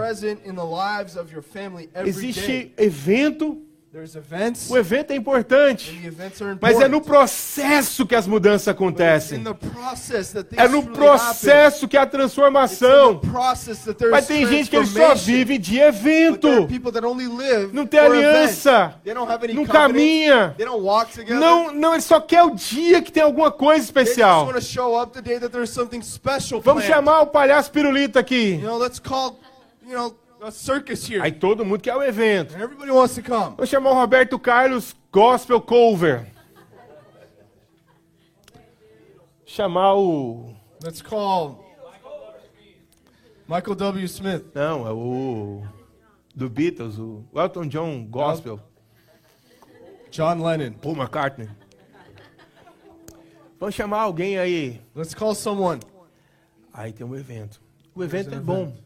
[2.05, 3.66] Existe evento,
[4.69, 6.13] o evento é importante,
[6.61, 9.43] mas é no processo que as mudanças acontecem.
[10.57, 13.21] É no processo que in transformação.
[14.11, 16.49] Mas tem gente que só vive de evento.
[17.73, 18.95] Não tem aliança,
[19.55, 20.55] não caminha.
[21.29, 24.47] Não, não, ele só quer o dia que tem alguma coisa especial.
[26.63, 28.61] Vamos chamar o palhaço pirulito aqui.
[29.89, 31.21] You know, a circus here.
[31.21, 32.55] Aí todo mundo quer o evento.
[32.55, 33.57] And everybody wants to come.
[33.57, 36.27] Vamos chamar o Roberto Carlos Gospel Cover.
[39.45, 40.55] Chamar o.
[40.83, 41.65] Let's call
[43.49, 44.05] Michael W.
[44.05, 44.45] Smith.
[44.55, 45.63] Não, é o.
[46.35, 48.61] Do Beatles, o Elton John Gospel.
[50.11, 50.73] John Lennon.
[50.73, 51.49] Paul McCartney.
[53.59, 54.81] Vamos chamar alguém aí.
[54.95, 55.81] Let's call someone.
[56.73, 57.61] Aí tem um evento.
[57.95, 58.77] O evento é an bom,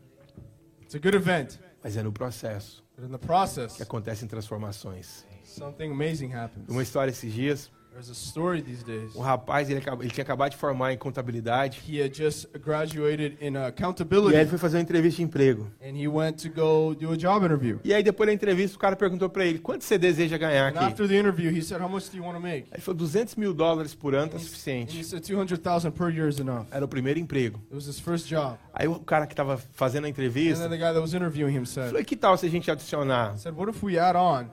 [0.93, 1.57] It's a good event.
[1.85, 5.25] mas é no processo But in the que process, acontecem transformações.
[5.45, 6.69] something amazing happens.
[6.69, 9.15] Uma história esses dias, There's a story these days.
[9.17, 11.81] um rapaz, ele, ele tinha acabado de formar em contabilidade.
[11.87, 14.37] He had just graduated in E aí accountability.
[14.37, 15.67] ele foi fazer uma entrevista de emprego.
[15.83, 17.79] And he went to go do a job interview.
[17.85, 20.77] E aí depois da entrevista o cara perguntou pra ele, quanto você deseja ganhar And
[20.77, 20.85] aqui?
[20.85, 22.69] after the interview, he said, How much do you want to make?
[22.73, 25.05] Ele falou, 200 mil dólares por ano tá And he suficiente.
[25.05, 26.67] said, 200,000 per year is enough.
[26.71, 27.59] Era o primeiro emprego.
[27.71, 28.57] It was his first job.
[28.73, 31.55] Aí o cara que tava fazendo a And entrevista, then the guy that was interviewing
[31.57, 34.47] him said, falou, que tal se a gente adicionar said, What if we add on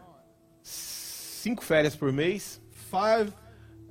[0.64, 3.34] cinco férias por mês, five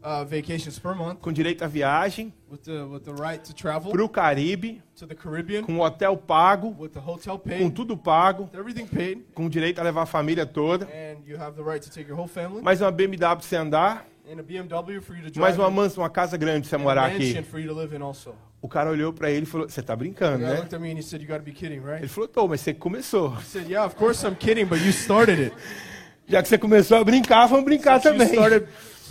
[0.02, 1.20] uh, vacations per month.
[1.20, 3.90] Com direito à viagem, with the, with the right to travel.
[3.92, 5.64] Pro Caribe, to the Caribbean.
[5.64, 9.80] Com hotel pago, with the hotel com paid, tudo pago, with everything paid, com direito
[9.80, 12.62] a levar a família toda, and you have the right to take your whole family,
[12.62, 15.70] mais uma BMW pra você andar, and a BMW for you to drive, mais uma
[15.70, 17.42] mansão, uma casa grande pra você morar aqui.
[17.42, 18.34] for you to live in also.
[18.62, 20.56] O cara olhou pra ele e falou, você tá brincando, né?
[21.02, 22.00] said, right?
[22.00, 23.36] Ele falou, tô, mas você começou.
[23.38, 25.54] I said, Yeah, of course I'm kidding, but you started it.
[26.28, 28.26] Já que você começou a brincar, vamos brincar também.
[28.28, 28.66] started,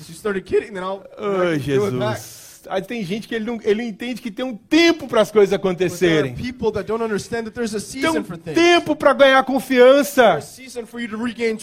[0.10, 1.58] you started kidding, then I'll Oh.
[1.58, 2.36] Jesus.
[2.67, 5.54] Aí tem gente que ele não, ele entende que tem um tempo para as coisas
[5.54, 6.34] acontecerem.
[8.01, 8.23] Tem um
[8.56, 10.39] tempo para ganhar confiança.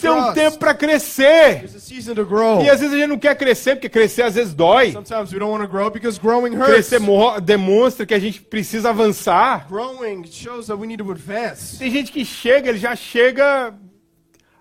[0.01, 1.65] Tem um tempo para crescer.
[2.63, 4.93] E às vezes a gente não quer crescer, porque crescer às vezes dói.
[4.93, 6.67] Sometimes we don't want to grow because growing hurts.
[6.73, 9.67] Crescer mo- demonstra que a gente precisa avançar.
[11.79, 13.73] Tem gente que chega, ele já chega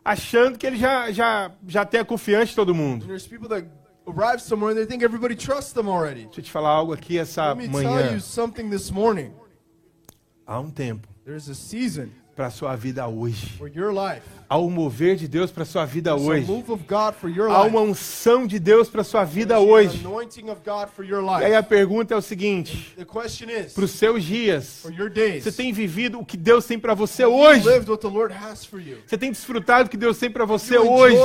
[0.04, 3.04] achando que ele já, já, já tem a confiança de todo mundo.
[3.04, 3.66] And there's people that
[4.06, 6.24] arrive somewhere and they think everybody trusts them already.
[6.24, 8.12] Deixa eu te falar algo aqui essa Let me tell manhã.
[8.12, 9.32] you something this morning.
[10.46, 13.54] Há um tempo There's a season para sua vida hoje.
[14.48, 16.46] Há um mover de Deus para sua vida a hoje.
[17.50, 20.02] Há uma unção de Deus para sua vida hoje.
[21.42, 22.94] E aí a pergunta é o seguinte:
[23.74, 24.82] para os seus dias,
[25.42, 27.60] você tem vivido o que Deus tem para você hoje?
[29.06, 31.16] Você tem desfrutado o que Deus tem para você hoje?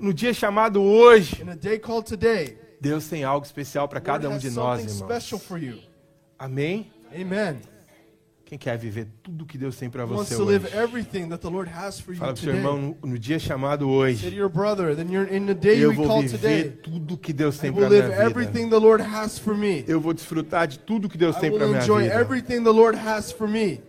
[0.00, 1.44] No dia chamado hoje, a
[2.80, 5.08] Deus tem algo especial para cada um de nós, irmãos.
[6.38, 6.90] Amém?
[7.14, 7.73] Amen.
[8.46, 10.66] Quem quer viver tudo que Deus tem para você hoje?
[10.76, 12.60] everything that the Lord has for you Fala pro seu today.
[12.60, 14.36] irmão no, no dia chamado hoje.
[14.36, 18.22] Eu vou viver tudo que Deus tem para minha vida.
[18.22, 19.82] everything the Lord has for me.
[19.88, 22.14] Eu vou desfrutar de tudo que Deus I tem para minha enjoy vida.
[22.14, 23.80] everything the Lord has for me.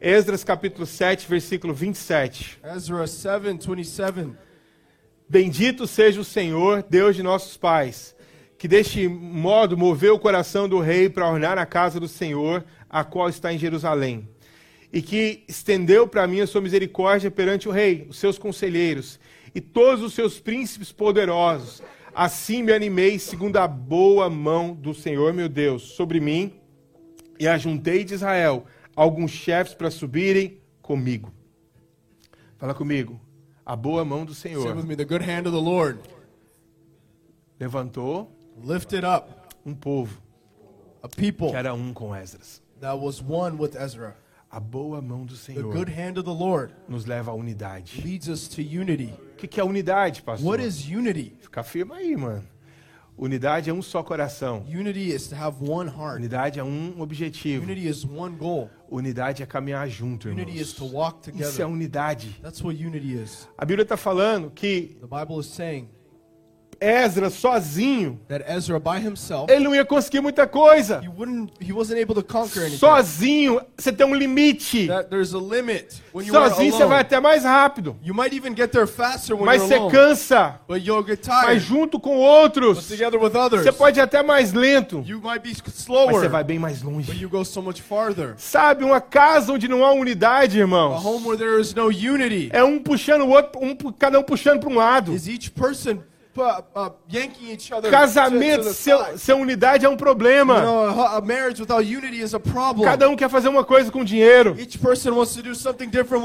[0.00, 2.60] Esdras capítulo 7, versículo 27.
[2.62, 4.32] Ezra 7:27.
[5.28, 8.14] Bendito seja o Senhor, Deus de nossos pais,
[8.58, 13.04] que deste modo moveu o coração do rei para ornar a casa do Senhor, a
[13.04, 14.28] qual está em Jerusalém,
[14.92, 19.20] e que estendeu para mim a sua misericórdia perante o rei, os seus conselheiros
[19.54, 21.82] e todos os seus príncipes poderosos.
[22.14, 26.52] Assim me animei segundo a boa mão do Senhor meu Deus sobre mim,
[27.38, 28.64] e ajuntei de Israel
[28.94, 31.30] alguns chefes para subirem comigo.
[32.56, 33.20] Fala comigo.
[33.64, 34.62] A boa mão do Senhor
[37.58, 39.28] levantou lifted up
[39.64, 40.20] um povo
[41.02, 42.62] a people que era um com Esdras.
[42.80, 44.16] that was one with Ezra.
[44.48, 48.00] A boa mão do The Senhor good hand of the Lord nos leva à unidade.
[48.02, 49.12] leads us to unity.
[49.32, 50.46] O que, que é unidade, pastor?
[50.48, 51.36] What is unity?
[51.40, 52.44] Fica firme aí, mano.
[53.18, 54.64] Unidade é um só coração.
[54.68, 56.18] Unity is to have one heart.
[56.18, 57.64] Unidade é um objetivo.
[57.64, 58.70] Unity is one goal.
[58.90, 60.92] Unidade é caminhar junto, Unity is to irmãos.
[60.94, 61.66] walk Isso é together.
[61.66, 62.38] unidade.
[62.42, 63.48] That's what unity is.
[63.58, 65.88] A Bíblia está falando que The Bible is saying
[66.80, 71.00] Ezra sozinho, that Ezra by himself, ele não ia conseguir muita coisa.
[71.02, 72.78] he wouldn't, he wasn't able to conquer anything.
[72.78, 74.86] Sozinho, você tem um limite.
[74.86, 77.96] That there's a limit when you are Sozinho você vai até mais rápido.
[78.02, 80.60] You might even get there faster when Mas você cansa.
[80.68, 85.04] Mas junto com outros, você pode ir até mais lento.
[85.06, 86.14] you might be Mas slower.
[86.14, 87.12] você vai bem mais longe.
[87.20, 87.62] you go so.
[88.36, 92.62] Sabe, uma casa onde não há unidade, irmãos, home where there is no unity é
[92.62, 95.12] um puxando o outro, um, cada um puxando para um lado.
[95.12, 95.98] is each person
[96.38, 98.72] other Casamento
[99.16, 100.62] sem, unidade é um problema.
[102.84, 104.56] Cada um quer fazer uma coisa com dinheiro.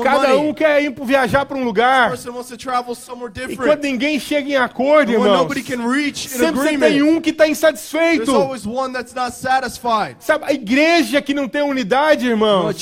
[0.03, 2.13] Cada um quer ir viajar para um lugar.
[3.49, 5.47] E quando ninguém chega em acordo, irmãos,
[6.15, 8.31] sempre tem um que está insatisfeito.
[10.19, 12.75] Sabe, a igreja que não tem unidade, irmãos,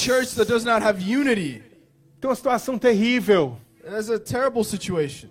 [1.00, 1.62] unity
[2.20, 3.58] tem uma situação terrível.
[3.98, 5.30] is a terrible situation.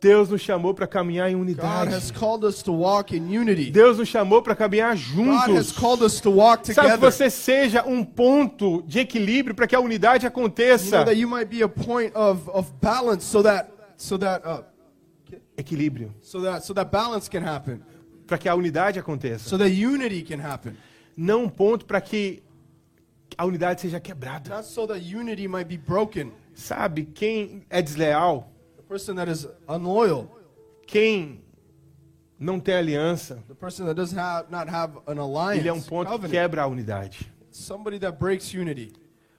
[0.00, 1.90] Deus nos chamou para caminhar em unidade.
[3.72, 5.72] Deus nos chamou para caminhar juntos.
[6.72, 10.98] Sabe, que você seja um ponto de equilíbrio para que a unidade aconteça.
[14.44, 14.64] uh,
[15.56, 16.14] Equilíbrio.
[18.26, 19.48] Para que a unidade aconteça.
[21.16, 22.42] Não um ponto para que
[23.36, 24.50] a unidade seja quebrada.
[26.54, 28.52] Sabe, quem é desleal,
[28.88, 30.28] person that is unloyal,
[30.86, 31.42] quem
[32.38, 35.80] não tem aliança, the person that does have not have an alliance, ele é um
[35.82, 37.30] ponto que covenant, quebra a unidade.
[37.50, 38.92] somebody that breaks unity.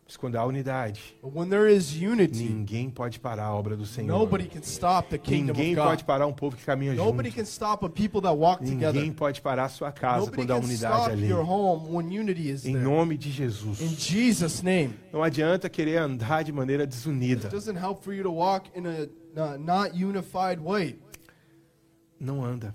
[0.09, 4.07] Mas quando há unidade, unity, ninguém pode parar a obra do Senhor.
[4.07, 7.35] nobody can stop the kingdom Ninguém pode parar um povo que caminha Nobody junto.
[7.35, 8.91] can stop a people that walk together.
[8.91, 11.29] Ninguém pode parar a sua casa Nobody quando há unidade ali.
[11.29, 14.63] your home when unity is Em nome de In Jesus.
[15.13, 17.47] Não adianta querer andar de maneira desunida.
[17.47, 18.01] A uh.
[22.19, 22.73] Não anda.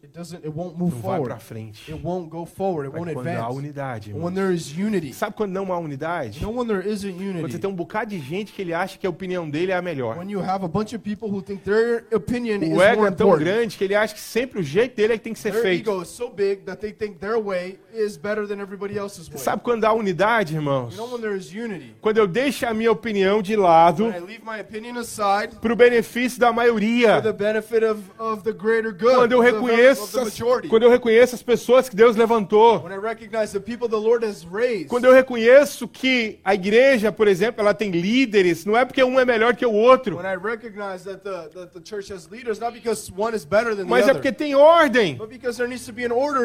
[0.00, 0.44] It doesn't.
[0.46, 1.28] It won't move Não vai forward.
[1.28, 1.90] para frente.
[1.92, 2.86] It won't go forward.
[2.86, 3.58] It Mas won't quando há advance.
[3.58, 6.40] unidade, When there is unity, Sabe quando não há unidade?
[6.40, 7.58] no when there isn't Quando você unity.
[7.58, 10.16] tem um bocado de gente que ele acha que a opinião dele é a melhor.
[10.16, 13.12] When you have a bunch of people who think their opinion is O ego more
[13.12, 13.44] é tão important.
[13.44, 15.62] grande que ele acha que sempre o jeito dele é que tem que ser Their
[15.62, 15.90] feito.
[15.90, 19.38] ego is so big that they think their way is better than everybody else's way.
[19.38, 20.92] Sabe quando há unidade, irmãos?
[20.96, 21.96] You know when there is unity.
[22.00, 25.72] Quando eu deixo a minha opinião de lado When I leave my opinion aside para
[25.72, 27.20] o benefício da for the maioria.
[27.32, 29.48] benefit of, of the greater good, Quando eu of
[29.88, 32.80] reconheço, as, quando eu reconheço as pessoas que Deus levantou.
[34.88, 39.18] Quando eu reconheço que a igreja, por exemplo, ela tem líderes, não é porque um
[39.18, 41.80] é melhor que o outro, that the, that the
[42.30, 42.58] leaders,
[43.86, 45.18] mas é porque tem ordem.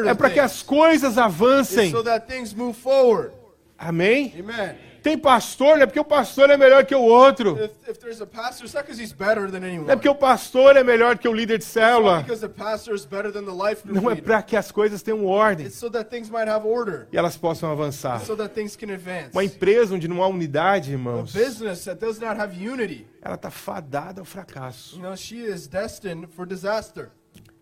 [0.06, 1.90] É para que as coisas It's avancem.
[1.90, 3.32] so that things move forward.
[3.78, 4.34] Amém?
[4.38, 4.76] Amen.
[5.04, 7.58] Tem pastor, não é porque o pastor é melhor que o outro.
[7.62, 9.84] If, if there's a pastor, it's not because he's better than anyone.
[9.84, 12.20] Não é porque o pastor é melhor que o líder de It's not célula.
[12.22, 15.02] because the pastor is better than the life group Não é para que as coisas
[15.02, 17.06] tenham ordem It's so that things might have order.
[17.12, 18.18] e elas possam avançar.
[18.24, 19.28] So that things can advance.
[19.34, 23.34] Uma empresa onde não há unidade, A irmãos, business that does not have unity, ela
[23.34, 24.96] está fadada ao fracasso.
[24.96, 27.10] you know, she is destined for disaster.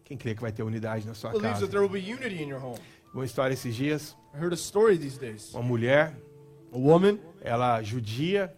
[0.04, 1.66] Quem crê que vai ter unidade na sua Believes casa?
[1.66, 2.78] that there will be unity in your home.
[3.12, 5.52] Uma história esses dias, I heard a story these days.
[5.52, 6.14] uma mulher,
[6.72, 8.54] A woman, ela judia,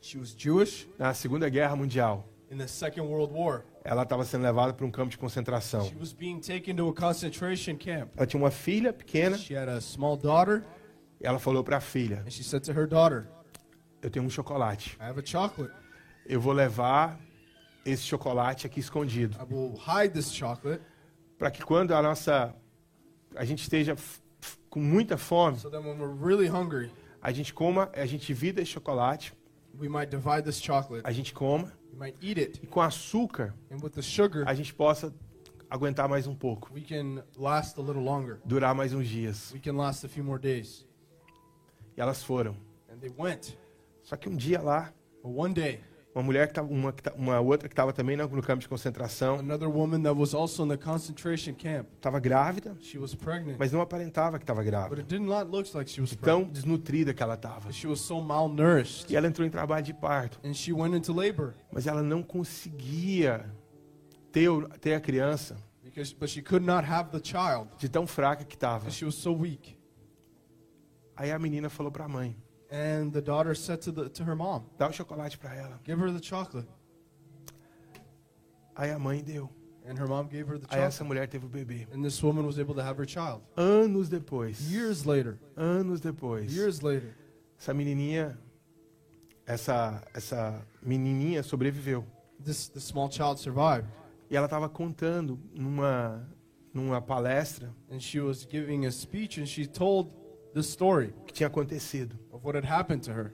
[0.00, 2.24] she was Jewish na Segunda Guerra Mundial.
[2.50, 3.64] in the Second World War.
[3.84, 5.84] Ela estava sendo levada para um campo de concentração.
[5.86, 8.10] She was being taken to a concentration camp.
[8.16, 10.64] Ela tinha uma filha pequena, She had a small daughter,
[11.20, 13.26] ela falou para a filha: and she said to her daughter,
[14.00, 14.96] Eu tenho um chocolate.
[15.00, 15.72] I have a chocolate.
[16.26, 17.18] Eu vou levar
[17.84, 20.82] esse chocolate aqui escondido, I will hide this chocolate
[21.38, 22.54] para que quando a nossa
[23.36, 23.94] a gente esteja
[24.70, 28.60] com muita fome, so that when we're really hungry, a gente coma, a gente vida
[28.62, 29.32] esse chocolate,
[29.78, 31.02] we might divide this chocolate.
[31.04, 32.60] a gente coma We might eat it.
[32.62, 35.12] e com açúcar And with the sugar, a gente possa
[35.70, 38.38] aguentar mais um pouco, we can last a little longer.
[38.44, 39.52] durar mais uns dias.
[39.52, 40.86] We can last a few more days.
[41.96, 42.56] E elas foram.
[42.90, 43.56] And they went.
[44.02, 45.80] Só que um dia lá, one day,
[46.18, 48.60] uma mulher que tava, uma, que ta- uma outra que estava também no, no campo
[48.60, 53.14] de concentração, another woman that was also in the concentration camp, estava grávida, she was
[53.14, 53.56] pregnant.
[53.58, 55.00] mas não aparentava que estava But grávida.
[55.02, 56.52] it did not look like she was Tão pregnant.
[56.52, 57.70] desnutrida que ela estava.
[57.72, 59.10] She was so malnourished.
[59.12, 62.22] E ela entrou em trabalho de parto, And she went into labor mas ela não
[62.22, 63.44] conseguia
[64.32, 64.48] ter,
[64.80, 68.56] ter a criança because but she could not have the child de tão fraca que
[68.56, 68.90] estava.
[68.90, 69.78] she was so weak.
[71.16, 72.36] Aí a menina falou para a mãe:
[72.70, 75.80] And the daughter said to the to her mom, dá o chocolate para ela.
[75.84, 76.68] "Give her the chocolate."
[78.76, 79.48] Aí a mãe deu.
[79.86, 81.08] And her mom gave her the Aí essa chocolate.
[81.08, 81.86] mulher teve o bebê.
[81.94, 83.42] And this woman was able to have her child.
[83.56, 87.14] Anos depois, Years later, anos depois, years later,
[87.58, 88.38] essa menininha,
[89.46, 92.04] essa essa menininha sobreviveu.
[92.38, 93.88] this this small child survived.
[94.30, 96.28] E ela estava contando numa,
[96.74, 100.12] numa palestra And she was giving a speech and she told
[100.54, 102.16] the story o que tinha acontecido.
[102.32, 103.32] of what had happened to her.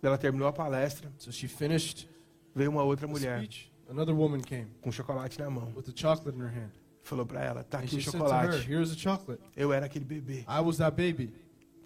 [0.00, 2.08] Quando ela terminou a palestra, So she finished
[2.54, 3.70] veio uma outra the mulher speech.
[3.88, 5.72] Another woman came com chocolate na mão.
[5.74, 6.70] with a chocolate in her hand.
[7.02, 8.66] Falou para ela: tá And aqui she o said to her, chocolate.
[8.70, 9.42] Here's a chocolate.
[9.56, 11.32] Eu era aquele bebê I was that baby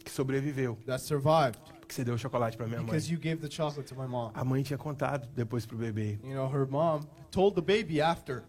[0.05, 2.87] que sobreviveu, that survived porque você deu o chocolate para minha mãe.
[2.87, 4.31] because you gave the chocolate to my mom.
[4.35, 6.19] A mãe tinha contado depois pro bebê.
[6.23, 7.01] You know, her mom
[7.31, 8.43] told the baby after.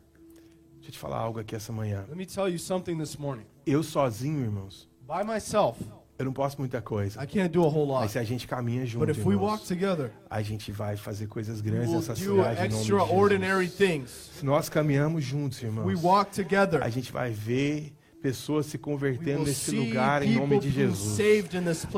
[0.76, 2.05] Deixa eu te falar algo aqui essa manhã.
[2.07, 3.45] Let me tell you something this morning.
[3.66, 5.80] Eu sozinho, irmãos, By myself,
[6.20, 7.20] eu não posso muita coisa.
[7.20, 8.12] I can't do a whole Mas lot.
[8.12, 11.26] se a gente caminha junto, But if we walk irmãos, together, a gente vai fazer
[11.26, 14.30] coisas we grandes nessa do cidade extraordinary things.
[14.38, 16.84] Se nós caminhamos juntos, We irmãos, walk together.
[16.84, 17.91] a gente vai ver
[18.22, 21.16] pessoas se convertendo nesse lugar em nome de Jesus.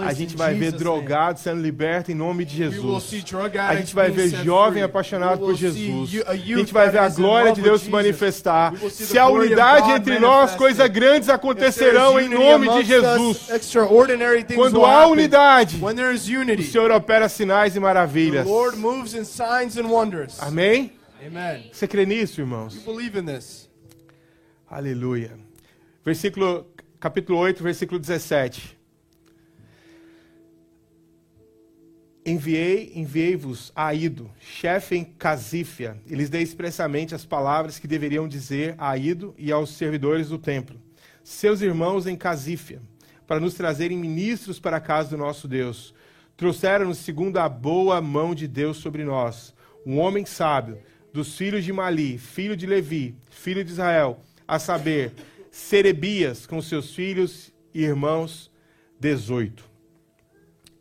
[0.05, 2.83] A gente vai ver drogados sendo libertos em nome de Jesus.
[3.69, 6.09] A gente vai ver jovem apaixonado por Jesus.
[6.27, 8.73] a gente vai ver a glória de Deus se manifestar.
[8.91, 13.49] Se há unidade entre nós, coisas grandes acontecerão em nome de Jesus.
[14.55, 15.77] Quando há unidade,
[16.61, 18.45] o Senhor opera sinais e maravilhas.
[20.39, 20.93] Amém?
[21.71, 22.75] Você crê nisso, irmãos?
[24.69, 25.50] Aleluia.
[26.03, 26.65] Versículo,
[26.99, 28.75] capítulo 8, versículo 17.
[32.25, 38.27] Enviei, enviei-vos a Ido, chefe em Casífia, e lhes dei expressamente as palavras que deveriam
[38.27, 40.79] dizer a Ido e aos servidores do templo,
[41.23, 42.81] seus irmãos em Casífia,
[43.27, 45.93] para nos trazerem ministros para a casa do nosso Deus.
[46.35, 49.53] Trouxeram-nos segundo a boa mão de Deus sobre nós,
[49.85, 50.79] um homem sábio,
[51.13, 55.13] dos filhos de Mali, filho de Levi, filho de Israel, a saber,
[55.51, 58.49] Serebias, com seus filhos e irmãos,
[58.97, 59.69] 18.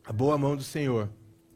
[0.04, 1.10] A boa mão do Senhor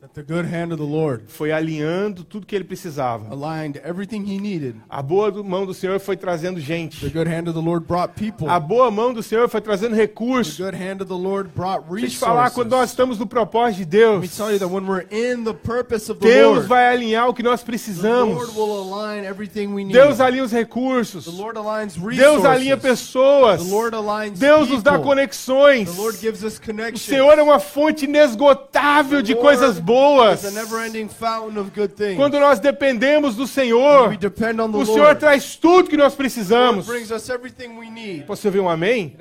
[0.04, 3.24] That the good hand of the Lord foi alinhando tudo que ele precisava.
[3.32, 4.76] aligned everything he needed.
[4.90, 7.08] A boa mão do Senhor foi trazendo The gente.
[7.08, 8.46] good hand of the Lord brought people.
[8.46, 10.58] A boa mão do Senhor foi trazendo The recursos.
[10.58, 13.78] good hand of the Lord brought Deixa eu te falar, quando nós estamos no propósito
[13.78, 16.92] de Deus, tell you that when we're in the purpose of the Deus Lord, vai
[16.92, 18.34] alinhar o que nós the precisamos.
[18.36, 19.94] Lord will align everything we need.
[19.94, 21.24] Deus alinha os recursos.
[21.24, 22.18] The Lord aligns resources.
[22.18, 23.62] Deus alinha pessoas.
[23.64, 25.90] The Lord aligns Deus nos dá conexões.
[25.90, 26.98] The Lord gives us O.
[26.98, 30.44] Senhor é uma fonte inesgotável de coisas Lord boas.
[30.44, 32.16] is a never-ending fountain of good things.
[32.16, 35.20] Quando nós dependemos do we Senhor, depend on the o Senhor Lord.
[35.20, 36.86] traz tudo que nós precisamos.
[36.86, 38.24] brings us everything we need.
[38.26, 39.16] Posso ouvir um amém?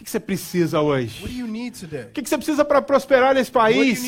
[0.00, 1.22] O que você precisa hoje?
[1.22, 1.28] O
[2.10, 4.00] que você precisa para prosperar nesse país?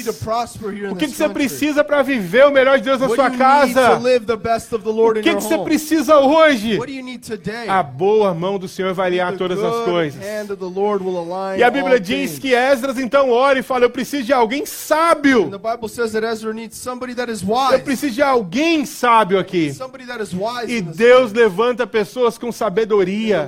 [0.91, 3.99] O que você precisa para viver o melhor de Deus na sua casa?
[3.99, 6.79] O que você precisa hoje?
[7.69, 10.23] A boa mão do Senhor vai alinhar The todas as coisas.
[11.59, 15.51] E a Bíblia diz que Esdras então ora e fala: Eu preciso de alguém sábio.
[17.73, 19.77] Eu preciso de alguém sábio aqui.
[20.69, 23.47] E Deus levanta pessoas com sabedoria.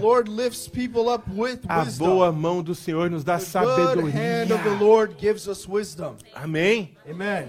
[1.68, 4.46] A boa mão do Senhor nos dá sabedoria.
[6.34, 6.96] Amém?
[7.08, 7.48] Amen.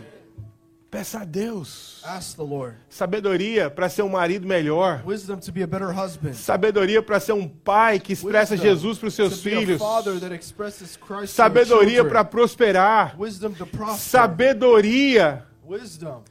[0.89, 2.77] Peça a Deus Ask the Lord.
[2.87, 5.03] sabedoria para ser um marido melhor.
[5.05, 6.35] Wisdom to be a better husband.
[6.35, 9.77] Sabedoria para ser um pai que expressa Jesus para os seus to be a filhos.
[9.77, 13.19] father that expresses Christ to our Sabedoria para prosperar.
[13.19, 13.99] Wisdom to prosper.
[13.99, 16.23] Sabedoria Wisdom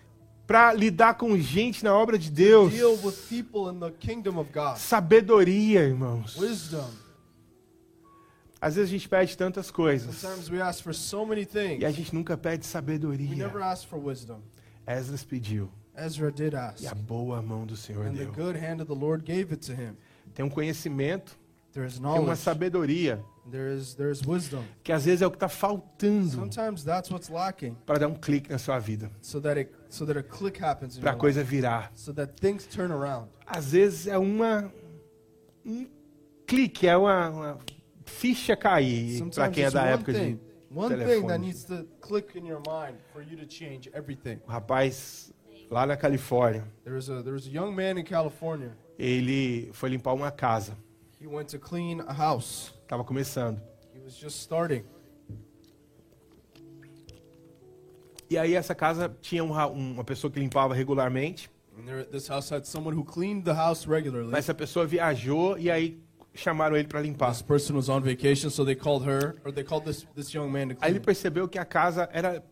[0.47, 2.73] para lidar com gente na obra de Deus.
[2.73, 3.15] deal with
[8.65, 11.83] Às vezes a gente pede tantas coisas Sometimes we ask for so many things.
[11.83, 13.47] e a gente nunca pede sabedoria.
[14.87, 16.83] Esdras pediu Ezra did ask.
[16.83, 18.33] e a boa mão do Senhor And the deu.
[18.33, 19.97] good hand of the Lord gave it to him.
[20.35, 21.39] Tem um conhecimento,
[21.73, 22.41] There is tem uma knowledge.
[22.41, 24.65] sabedoria There is there is wisdom.
[24.83, 28.15] que às vezes é o que está faltando Sometimes that's what's lacking, para dar um
[28.15, 29.43] clique na sua vida, so
[29.91, 31.93] so that a click happens in para a coisa virar.
[31.95, 32.15] so.
[33.47, 34.73] Às vezes é uma
[35.67, 35.87] um
[36.47, 37.59] clique, é uma, uma
[38.05, 40.41] ficha cair para quem é da one época thing, de
[40.79, 44.39] one thing that needs to click in your mind for you to change everything.
[44.47, 45.33] Rapaz
[45.71, 48.77] lá na Califórnia, There was a there was a young man in California.
[48.99, 50.77] ele foi limpar uma casa,
[51.21, 52.73] He went to clean a house.
[52.83, 53.61] estava começando.
[53.95, 54.85] He was just starting.
[58.31, 62.29] E aí essa casa tinha um ra- uma pessoa que limpava regularmente, And there, this
[62.29, 64.31] house had someone who cleaned the house regularly.
[64.31, 66.01] mas essa pessoa viajou e aí
[66.35, 67.31] chamaram ele para limpar.
[67.33, 70.51] This person was on vacation, so they called her, or they called this this young
[70.51, 72.43] man to Aí ele percebeu que a casa era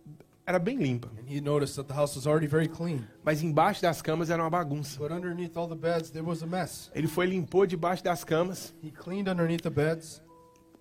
[0.44, 3.80] era bem limpa, And he noticed that the house was already very clean, mas embaixo
[3.82, 4.98] das camas era uma bagunça.
[4.98, 6.90] but underneath all the beds there was a mess.
[6.94, 10.20] Ele foi limpou debaixo das camas, He cleaned underneath the beds.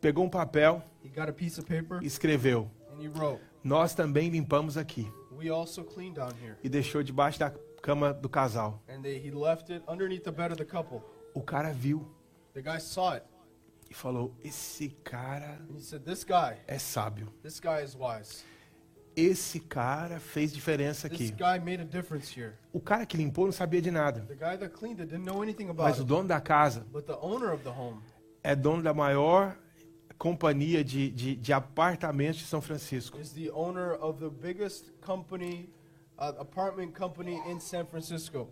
[0.02, 4.30] pegou um papel He got a piece of paper escreveu: and he wrote, Nós também
[4.30, 5.08] limpamos aqui.
[5.32, 7.52] "We also clean down here." E deixou debaixo da
[7.84, 8.82] cama do casal.
[8.90, 11.02] and they, he left it underneath the bed of the couple.
[11.36, 12.04] O cara viu
[12.54, 13.26] The guy saw it
[13.90, 17.28] e falou: Esse cara said, "This guy, é sábio.
[17.44, 18.44] this guy is wise.
[19.16, 21.32] Esse cara fez diferença aqui.
[21.32, 24.22] guy made a difference here." O cara que limpou não sabia de nada.
[24.22, 26.86] The guy that cleaned it didn't know anything about Mas o it, dono da casa
[26.92, 28.02] but the owner of the home
[28.44, 29.58] é dono da maior
[30.18, 33.20] companhia de, de, de apartamentos de São Francisco.
[33.20, 35.70] is the owner of the biggest company,
[36.18, 38.48] uh, apartment company in San Francisco.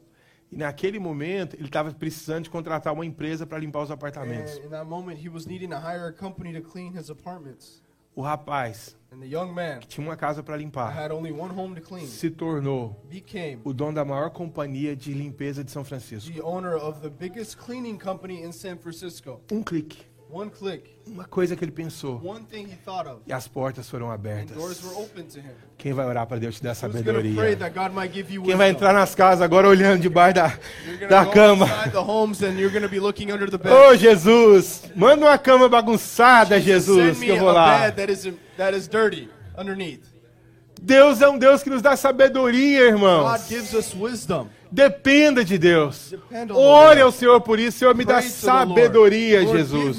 [0.51, 4.53] E naquele momento ele estava precisando de contratar uma empresa para limpar os apartamentos.
[4.57, 7.81] And in that moment, he was needing to hire a company to clean his apartments.
[8.15, 11.53] O rapaz, And the young man que tinha uma casa para limpar, had only one
[11.57, 15.83] home to clean se tornou became o dono da maior companhia de limpeza de São
[15.85, 16.31] Francisco.
[16.33, 19.39] the owner of the biggest cleaning company in San Francisco.
[19.51, 19.99] Um clique,
[20.31, 22.21] uma coisa que ele pensou.
[22.23, 24.55] one thing he thought of, E as portas foram and abertas.
[24.55, 25.51] doors were open to him.
[25.77, 27.55] Quem vai orar para Deus te dar sabedoria?
[27.57, 30.53] that God might give you Quem vai entrar nas casas agora olhando debaixo da,
[31.09, 31.65] da cama?
[31.65, 33.73] inside the homes and you're going to be looking under the bed.
[33.73, 37.79] Ô Jesus, manda uma cama bagunçada, Jesus, que me eu a vou lá.
[37.89, 40.03] bed that is, that is dirty underneath.
[40.81, 43.41] Deus é um Deus que nos dá sabedoria, irmãos.
[44.71, 46.13] Dependa de Deus.
[46.53, 47.79] Ore ao Senhor por isso.
[47.79, 49.97] Senhor, me dá sabedoria, Jesus.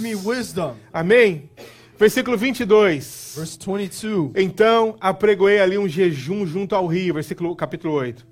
[0.93, 1.51] Amém?
[1.99, 3.35] Versículo 22.
[3.37, 4.33] Verse 22.
[4.37, 8.27] Então apregoei ali um jejum junto ao rio, versículo capítulo 8.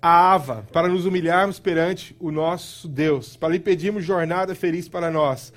[0.00, 5.10] A Ava, para nos humilharmos perante o nosso Deus, para lhe pedirmos jornada feliz para
[5.10, 5.52] nós,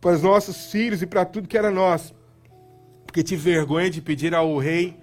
[0.00, 2.14] para os nossos filhos e para tudo que era nosso.
[3.06, 4.96] Porque tive vergonha de pedir ao rei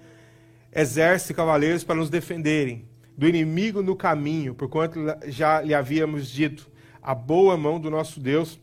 [0.72, 2.84] exército e cavaleiros para nos defenderem
[3.16, 6.68] do inimigo no caminho, porquanto já lhe havíamos dito:
[7.02, 8.60] a boa mão do nosso Deus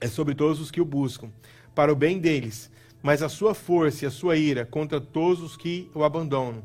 [0.00, 1.28] é sobre todos os que o buscam,
[1.74, 2.70] para o bem deles,
[3.02, 6.62] mas a sua força e a sua ira contra todos os que o abandonam.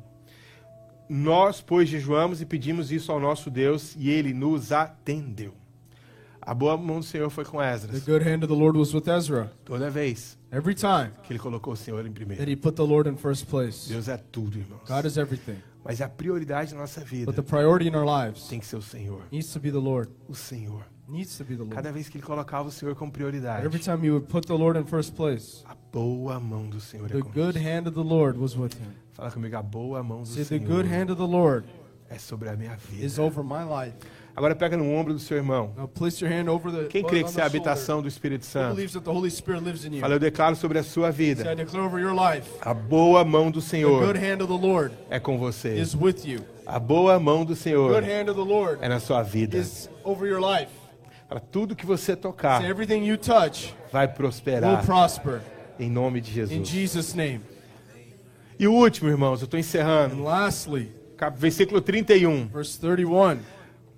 [1.10, 5.54] Nós, pois, jejuamos e pedimos isso ao nosso Deus, e ele nos atendeu.
[6.42, 8.04] A boa mão do Senhor foi com The Esdras.
[8.06, 9.52] good hand of the Lord was with Ezra.
[9.64, 12.42] Toda vez Every time que ele colocou o Senhor em primeiro.
[12.42, 13.88] that he put the Lord in first place.
[13.90, 14.82] Deus é tudo, irmãos.
[14.88, 15.58] God is everything.
[15.84, 18.76] Mas a prioridade na nossa But vida the priority in our lives tem que ser
[18.78, 19.22] o Senhor.
[19.32, 20.10] needs to be the Lord.
[20.30, 20.84] O Senhor.
[21.08, 21.76] Needs to be the Lord.
[21.76, 24.54] Cada vez que ele colocava o Senhor como prioridade, Every time you would put the
[24.54, 27.34] Lord in first place, a boa mão do Senhor é the conosco.
[27.34, 28.94] good hand of the Lord was with him.
[29.14, 31.68] Fala comigo, a boa mão do See, the Senhor good hand of the Lord
[32.10, 33.22] é sobre a minha is vida.
[33.24, 33.96] over my life.
[34.36, 35.74] Agora pega no ombro do seu irmão.
[35.76, 38.78] The Quem crê que você é a habitação do Espírito Santo?
[40.00, 41.44] Fala, eu declaro sobre a sua vida.
[42.62, 44.16] A boa mão do Senhor
[45.10, 45.80] é com você.
[45.80, 46.42] is with you.
[46.66, 49.62] A boa mão do Senhor é na sua vida.
[51.28, 55.42] Para tudo que você tocar everything you touch vai prosperar prosper
[55.80, 56.70] em nome de Jesus.
[58.60, 60.22] E o último, irmãos, eu estou encerrando.
[60.24, 60.92] Lastly,
[61.36, 62.48] Versículo 31.
[62.48, 63.40] verse 31.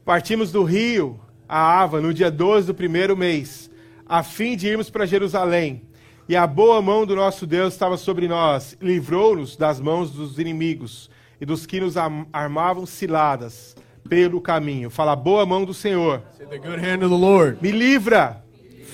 [0.06, 3.70] Partimos do rio a Ava no dia 12 do primeiro mês,
[4.06, 5.84] a fim de irmos para Jerusalém.
[6.28, 11.10] E a boa mão do nosso Deus estava sobre nós, livrou-nos das mãos dos inimigos
[11.40, 13.76] e dos que nos am- armavam ciladas
[14.10, 14.90] pelo caminho.
[14.90, 18.42] Fala, a boa mão do Senhor, Say, the good hand of the Lord me livra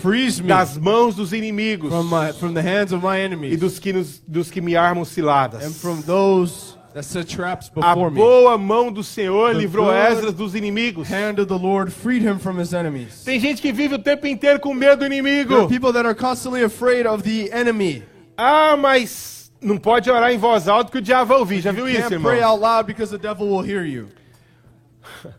[0.04, 2.54] me das mãos dos inimigos from, my, from
[3.52, 5.64] e dos que, nos, dos que me armam ciladas.
[5.66, 6.78] and from those
[7.82, 11.08] A boa mão do Senhor The livrou Esdras dos inimigos.
[11.08, 13.24] hand of the Lord freed him from his enemies.
[13.24, 15.68] Tem gente que vive o tempo inteiro com medo do inimigo.
[15.68, 18.04] people that are constantly afraid of the enemy.
[18.36, 21.62] Ah, mas não pode orar em voz alta que o diabo vai ouvir.
[21.62, 22.32] Já viu isso, irmão?
[22.32, 24.08] pray out loud because the devil will hear you.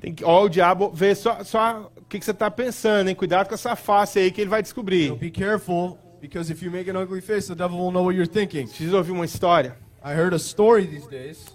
[0.00, 3.14] Tem que, ó, o diabo vê só, só o que, que você está pensando, hein?
[3.16, 5.12] Cuidado com essa face aí que ele vai So descobrir.
[5.16, 8.30] be careful because if you make an ugly face, the devil will know what you're
[8.30, 8.66] thinking.
[8.68, 9.76] Preciso ouvir uma história.
[10.02, 11.50] I heard a story these days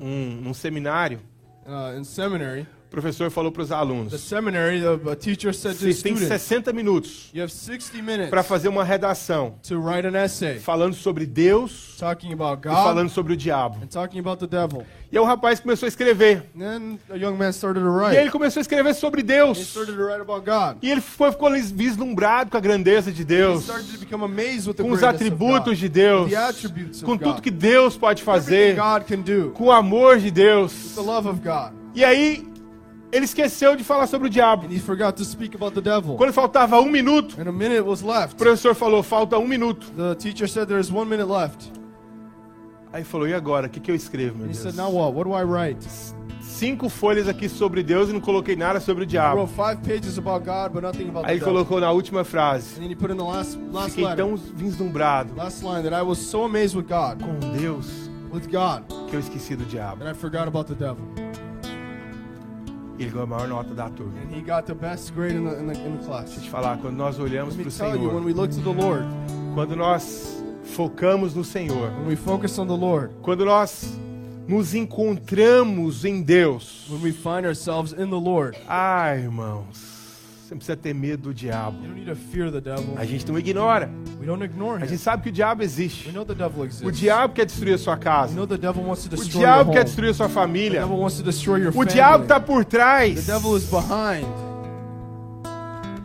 [0.00, 1.18] Um, num seminário,
[1.66, 2.66] uh, in seminary.
[2.86, 6.14] O professor falou para os The alunos: seminary, the, teacher said to the vocês têm
[6.16, 10.58] students, 60 minutos you have 60 minutes para fazer uma redação to write an essay
[10.58, 13.78] falando sobre Deus talking about e God falando sobre o diabo.
[13.82, 14.84] and talking about the devil.
[15.10, 16.42] E aí o rapaz começou a escrever.
[16.54, 18.16] And then a young man started to E write.
[18.20, 19.58] ele começou a escrever sobre He Deus.
[19.58, 20.78] started to write about God.
[20.82, 24.66] E ele foi, ficou vislumbrado com a grandeza de He Deus, started to become amazed
[24.68, 27.96] with the com os atributos de Deus, the attributes com of tudo God, que Deus
[27.96, 30.72] pode fazer, God can do, com o amor de Deus.
[30.94, 31.72] the love of God.
[31.94, 32.46] E aí
[33.16, 34.66] ele esqueceu de falar sobre o diabo.
[36.16, 39.90] Quando faltava um minuto, o professor falou: falta um minuto.
[39.96, 41.72] The teacher said there's one minute left.
[42.92, 43.66] Aí falou: e agora?
[43.66, 44.58] O que, que eu escrevo, meu Deus?
[44.58, 45.14] said, now what?
[45.16, 45.86] What do I write?
[46.40, 49.48] Cinco folhas aqui sobre Deus e não coloquei nada sobre o diabo.
[51.24, 54.04] Aí ele colocou na última frase: And then he put in the last last fiquei
[54.04, 55.34] letter, tão vislumbrado
[56.14, 58.10] so amazed with God, com Deus
[59.08, 60.02] que eu esqueci do diabo.
[62.98, 64.12] Ele ganhou a maior nota da turma.
[64.22, 66.24] and he got the best grade in the, in the, in the class.
[66.26, 68.50] Deixa eu te falar, quando nós olhamos para o tell you, when Senhor, we look
[68.50, 69.04] to the Lord,
[69.54, 73.84] quando nós focamos no Senhor, when we focus on the Lord, quando nós
[74.48, 79.95] nos encontramos em Deus, when we find ourselves in the Lord, ai irmãos,
[80.46, 81.76] você não precisa ter medo do diabo.
[82.96, 83.90] A gente não ignora.
[84.84, 86.08] A gente sabe que o diabo existe.
[86.86, 88.40] O diabo quer destruir a sua casa.
[88.40, 88.46] O
[89.40, 90.86] diabo quer destruir a sua família.
[91.74, 93.26] O diabo está por trás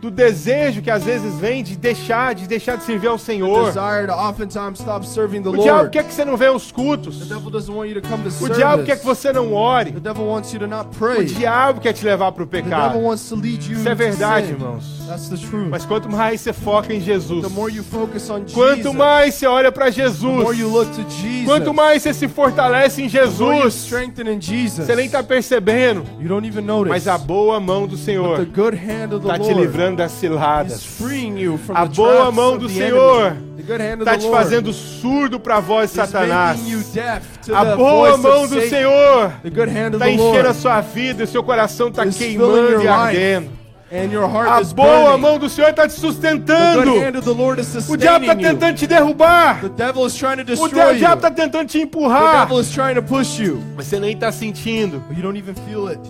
[0.02, 3.72] do desejo que às vezes vem de deixar, de deixar de servir ao Senhor.
[5.48, 7.30] O diabo quer que você não venha aos cultos.
[8.40, 9.94] O diabo quer que você não ore.
[9.96, 12.98] O diabo quer te levar para o pecado.
[13.78, 15.02] Isso é verdade, irmãos.
[15.70, 17.46] Mas quanto mais você foca em Jesus,
[18.54, 20.44] quanto mais você olha para Jesus,
[21.44, 23.88] quanto mais você se fortalece em Jesus,
[24.84, 26.04] você nem está percebendo,
[26.88, 30.98] mas a boa mão do Senhor está te Lord livrando das ciladas,
[31.74, 33.36] A boa mão do Senhor
[33.98, 36.60] está te fazendo surdo para a voz de Satanás.
[37.52, 38.60] A boa mão do.
[38.68, 43.62] Senhor está enchendo a sua vida e o seu coração está queimando e ardendo.
[44.48, 46.92] A boa mão do Senhor está te sustentando.
[47.88, 49.60] O diabo está tentando te derrubar.
[49.64, 49.68] O
[50.98, 52.48] diabo está tentando te empurrar.
[53.76, 55.02] Mas você nem está sentindo.
[55.14, 56.00] You don't even feel it.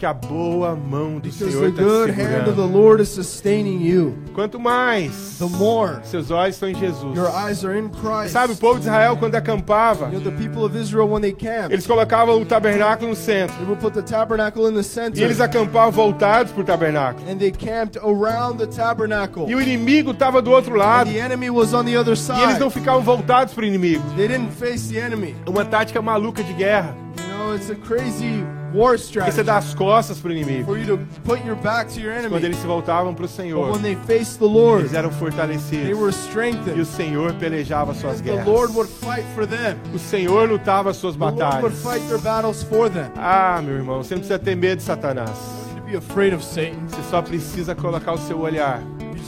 [0.00, 2.72] Porque a boa mão do Because Senhor está te good hand of the segurando.
[2.72, 4.14] Lord is sustaining you.
[4.32, 7.14] Quanto mais The more seus olhos estão em Jesus.
[7.14, 8.30] your eyes are in Christ.
[8.32, 11.34] Sabe, o povo de Israel, quando acampava, You know, the people of Israel, when they
[11.34, 13.54] camped, eles colocavam o tabernáculo no centro.
[14.82, 15.20] center.
[15.20, 17.30] E eles acampavam voltados para o tabernáculo.
[17.30, 19.50] and they camped around the tabernacle.
[19.50, 21.10] E o inimigo estava do outro lado.
[21.12, 22.40] the enemy was on the other E side.
[22.42, 24.02] eles não ficavam voltados para o inimigo.
[24.16, 25.36] They didn't face the enemy.
[25.46, 26.96] Uma tática maluca de guerra.
[27.18, 28.42] You know, it's a crazy
[28.74, 30.64] war strategy você dá as costas para o inimigo.
[30.66, 33.70] for you to put your back to your Quando eles se voltavam para o Senhor,
[33.72, 35.98] when they faced the Lord, eles eram they fortalecidos.
[35.98, 36.80] were E strengthened.
[36.80, 38.46] o Senhor pelejava suas The guerras.
[38.46, 39.76] Lord would fight for them.
[39.94, 41.82] O Senhor lutava as suas The Lord would batalhas.
[41.82, 43.10] fight their battles for them.
[43.16, 45.30] Ah, meu irmão, você não precisa ter medo de Satanás.
[45.30, 46.76] You need to be afraid of Satan.
[46.88, 48.82] Você só precisa colocar o seu olhar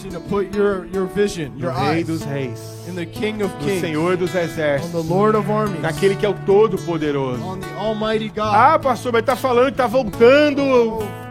[0.04, 3.42] You to put your, your vision, no your Rei eyes dos Reis, in the King
[3.42, 6.34] of no Kings, Senhor dos on the Exércitos, Lord of Armies, naquele que é o
[6.34, 7.42] Todo-Poderoso.
[7.42, 8.54] on the Almighty God.
[8.54, 10.62] Ah, pastor, mas tá falando que tá voltando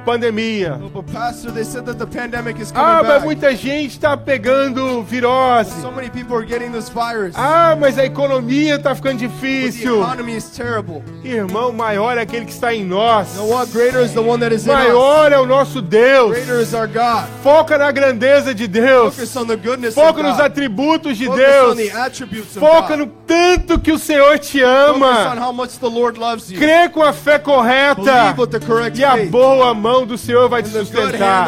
[0.05, 0.79] pandemia.
[1.03, 1.51] Pastor,
[2.75, 5.71] Ah, mas muita gente tá pegando virose.
[7.35, 7.41] So.
[7.41, 10.01] Ah, mas a economia tá ficando difícil.
[11.23, 13.35] Irmão, maior é aquele que está em nós.
[14.73, 16.37] Maior é o nosso Deus.
[17.43, 19.15] Foca na grandeza de Deus.
[19.95, 21.75] Foca nos atributos de Deus.
[22.59, 25.35] Foca no tanto que o Senhor te ama.
[26.57, 28.01] Crê com a fé correta.
[28.99, 31.45] E a boa mão do Senhor vai te sustentar.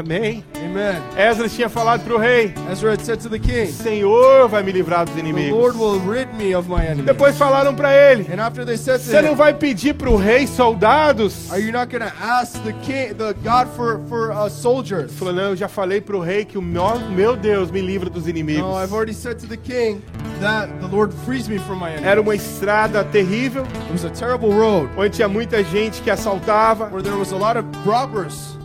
[0.00, 0.42] Amém.
[0.56, 0.96] Amen.
[1.14, 4.72] Esdras tinha falado para o rei: Ezra had said to the king, Senhor vai me
[4.72, 5.50] livrar dos The inimigos.
[5.52, 7.04] Lord will rid me of my enemies.
[7.04, 10.16] Depois falaram para ele: And after they said to Você não vai pedir para o
[10.16, 11.52] rei soldados?
[11.52, 15.12] Are you not going to ask the king, the God for for uh, soldiers?
[15.12, 18.08] Falou: Não, eu já falei para o rei que o meu, meu Deus me livra
[18.08, 18.62] dos inimigos.
[18.62, 20.00] No, I've already said to the king
[20.40, 22.06] that the Lord frees me from my enemies.
[22.06, 26.86] Era uma estrada terrível, It was a terrible road onde tinha muita gente que assaltava,
[26.86, 28.56] where there was a lot of robbers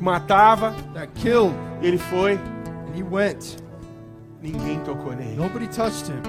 [0.00, 0.74] matava.
[0.94, 1.54] that killed.
[1.82, 3.56] Ele foi, And he went.
[4.42, 5.36] ninguém tocou nele.
[5.36, 6.20] Nobody touched him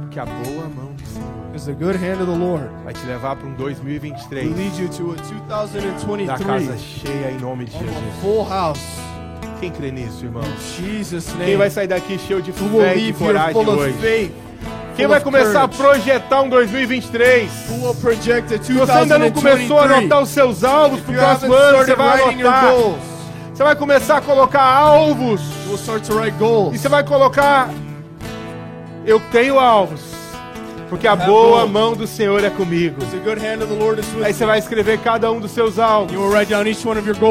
[0.00, 3.36] Porque a boa mão do Senhor the good hand of the Lord vai te levar
[3.36, 5.16] para um will 2023 lead you to a
[5.46, 7.94] da 2023 casa cheia em nome de Jesus.
[8.20, 8.80] full house.
[9.60, 10.24] Quem crê nisso,
[10.78, 14.32] Jesus' Quem vai sair daqui cheio de will fé e de coragem hoje?
[14.96, 17.50] Quem vai começar a projetar um 2023?
[17.70, 19.98] Who will project a Se você ainda não começou a 2023?
[19.98, 22.74] anotar os seus alvos You haven't próximo ano, você vai anotar.
[23.60, 25.42] Você vai começar a colocar alvos.
[25.74, 26.80] Start to write E goals.
[26.80, 27.68] você vai colocar.
[29.04, 30.00] Eu tenho alvos.
[30.88, 32.96] Porque a boa mão do Senhor é comigo.
[34.24, 36.16] Aí você vai escrever cada um dos seus alvos.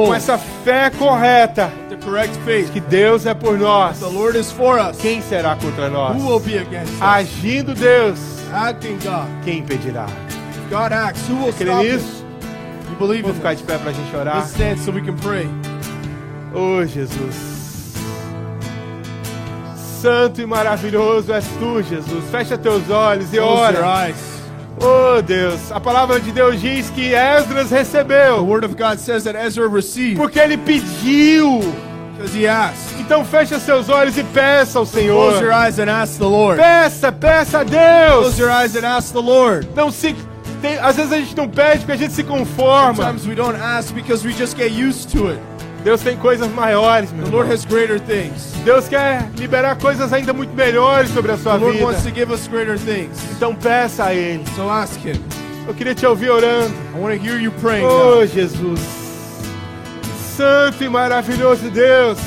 [0.06, 1.72] Com essa fé correta.
[2.72, 4.00] Que Deus é por nós.
[5.02, 6.16] Quem será contra nós?
[7.02, 8.20] Agindo Deus,
[9.44, 10.06] quem impedirá?
[10.70, 12.24] God acts, who will Crê nisso?
[13.00, 14.36] Vamos ficar de pé pra gente orar.
[14.36, 15.50] Let's stand so we can pray.
[16.54, 17.36] Oh, Jesus.
[20.02, 22.24] Santo e maravilhoso és tu, Jesus.
[22.32, 24.14] Fecha teus olhos e Close ora.
[24.82, 25.72] Oh, Deus.
[25.74, 29.68] A palavra de Deus diz que Esdras The recebeu word of God says that Ezra
[29.68, 31.60] received porque ele pediu.
[32.16, 32.98] because he asked.
[33.00, 35.52] Então fecha seus olhos e peça ao Close your Senhor.
[35.52, 36.62] eyes and ask the Lord.
[36.62, 38.40] Peça, peça a Close Deus.
[38.40, 39.68] your eyes and ask the Lord.
[39.76, 40.16] Não se
[40.62, 42.96] tem- às vezes a gente não pede porque a gente se conforma.
[43.04, 45.40] Sometimes we don't ask because we just get used to it.
[45.84, 48.54] Deus tem coisas maiores, meu The Lord has greater things.
[48.66, 52.14] Deus quer liberar coisas ainda muito melhores sobre a The sua Lord wants vida.
[52.14, 53.18] to give us greater things.
[53.32, 54.44] Então peça a Ele.
[54.56, 55.22] So ask Him.
[55.68, 56.74] Eu queria te ouvir orando.
[56.96, 57.86] I want to hear you praying.
[57.86, 58.26] Oh, now.
[58.26, 58.80] Jesus.
[60.36, 62.18] Santo e maravilhoso Deus.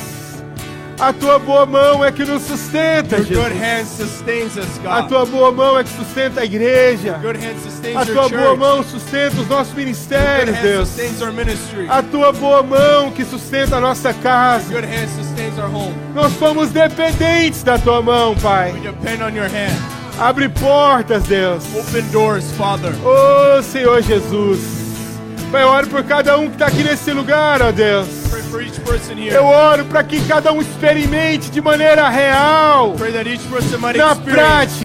[1.02, 3.60] A tua boa mão é que nos sustenta, Your good Jesus.
[3.60, 5.08] hand sustains us, A God.
[5.08, 7.14] tua boa mão é que sustenta a igreja.
[7.20, 8.36] Good hand sustains A your tua church.
[8.36, 10.88] boa mão sustenta os nossos Good ministérios, hand Deus.
[10.88, 11.86] sustains our ministry.
[11.90, 14.72] A tua boa mão que sustenta a nossa casa.
[14.72, 15.92] Good hand sustains our home.
[16.14, 18.70] Nós somos dependentes da tua mão, Pai.
[18.70, 19.74] We depend on your hand.
[20.20, 21.64] Abre portas, Deus.
[21.74, 22.92] Open doors, Father.
[23.04, 24.81] Oh, Senhor Jesus.
[25.52, 28.08] Pai, eu oro por cada um que está aqui nesse lugar, ó Deus.
[29.30, 32.96] Eu oro para que cada um experimente de maneira real,
[33.98, 34.80] na prática,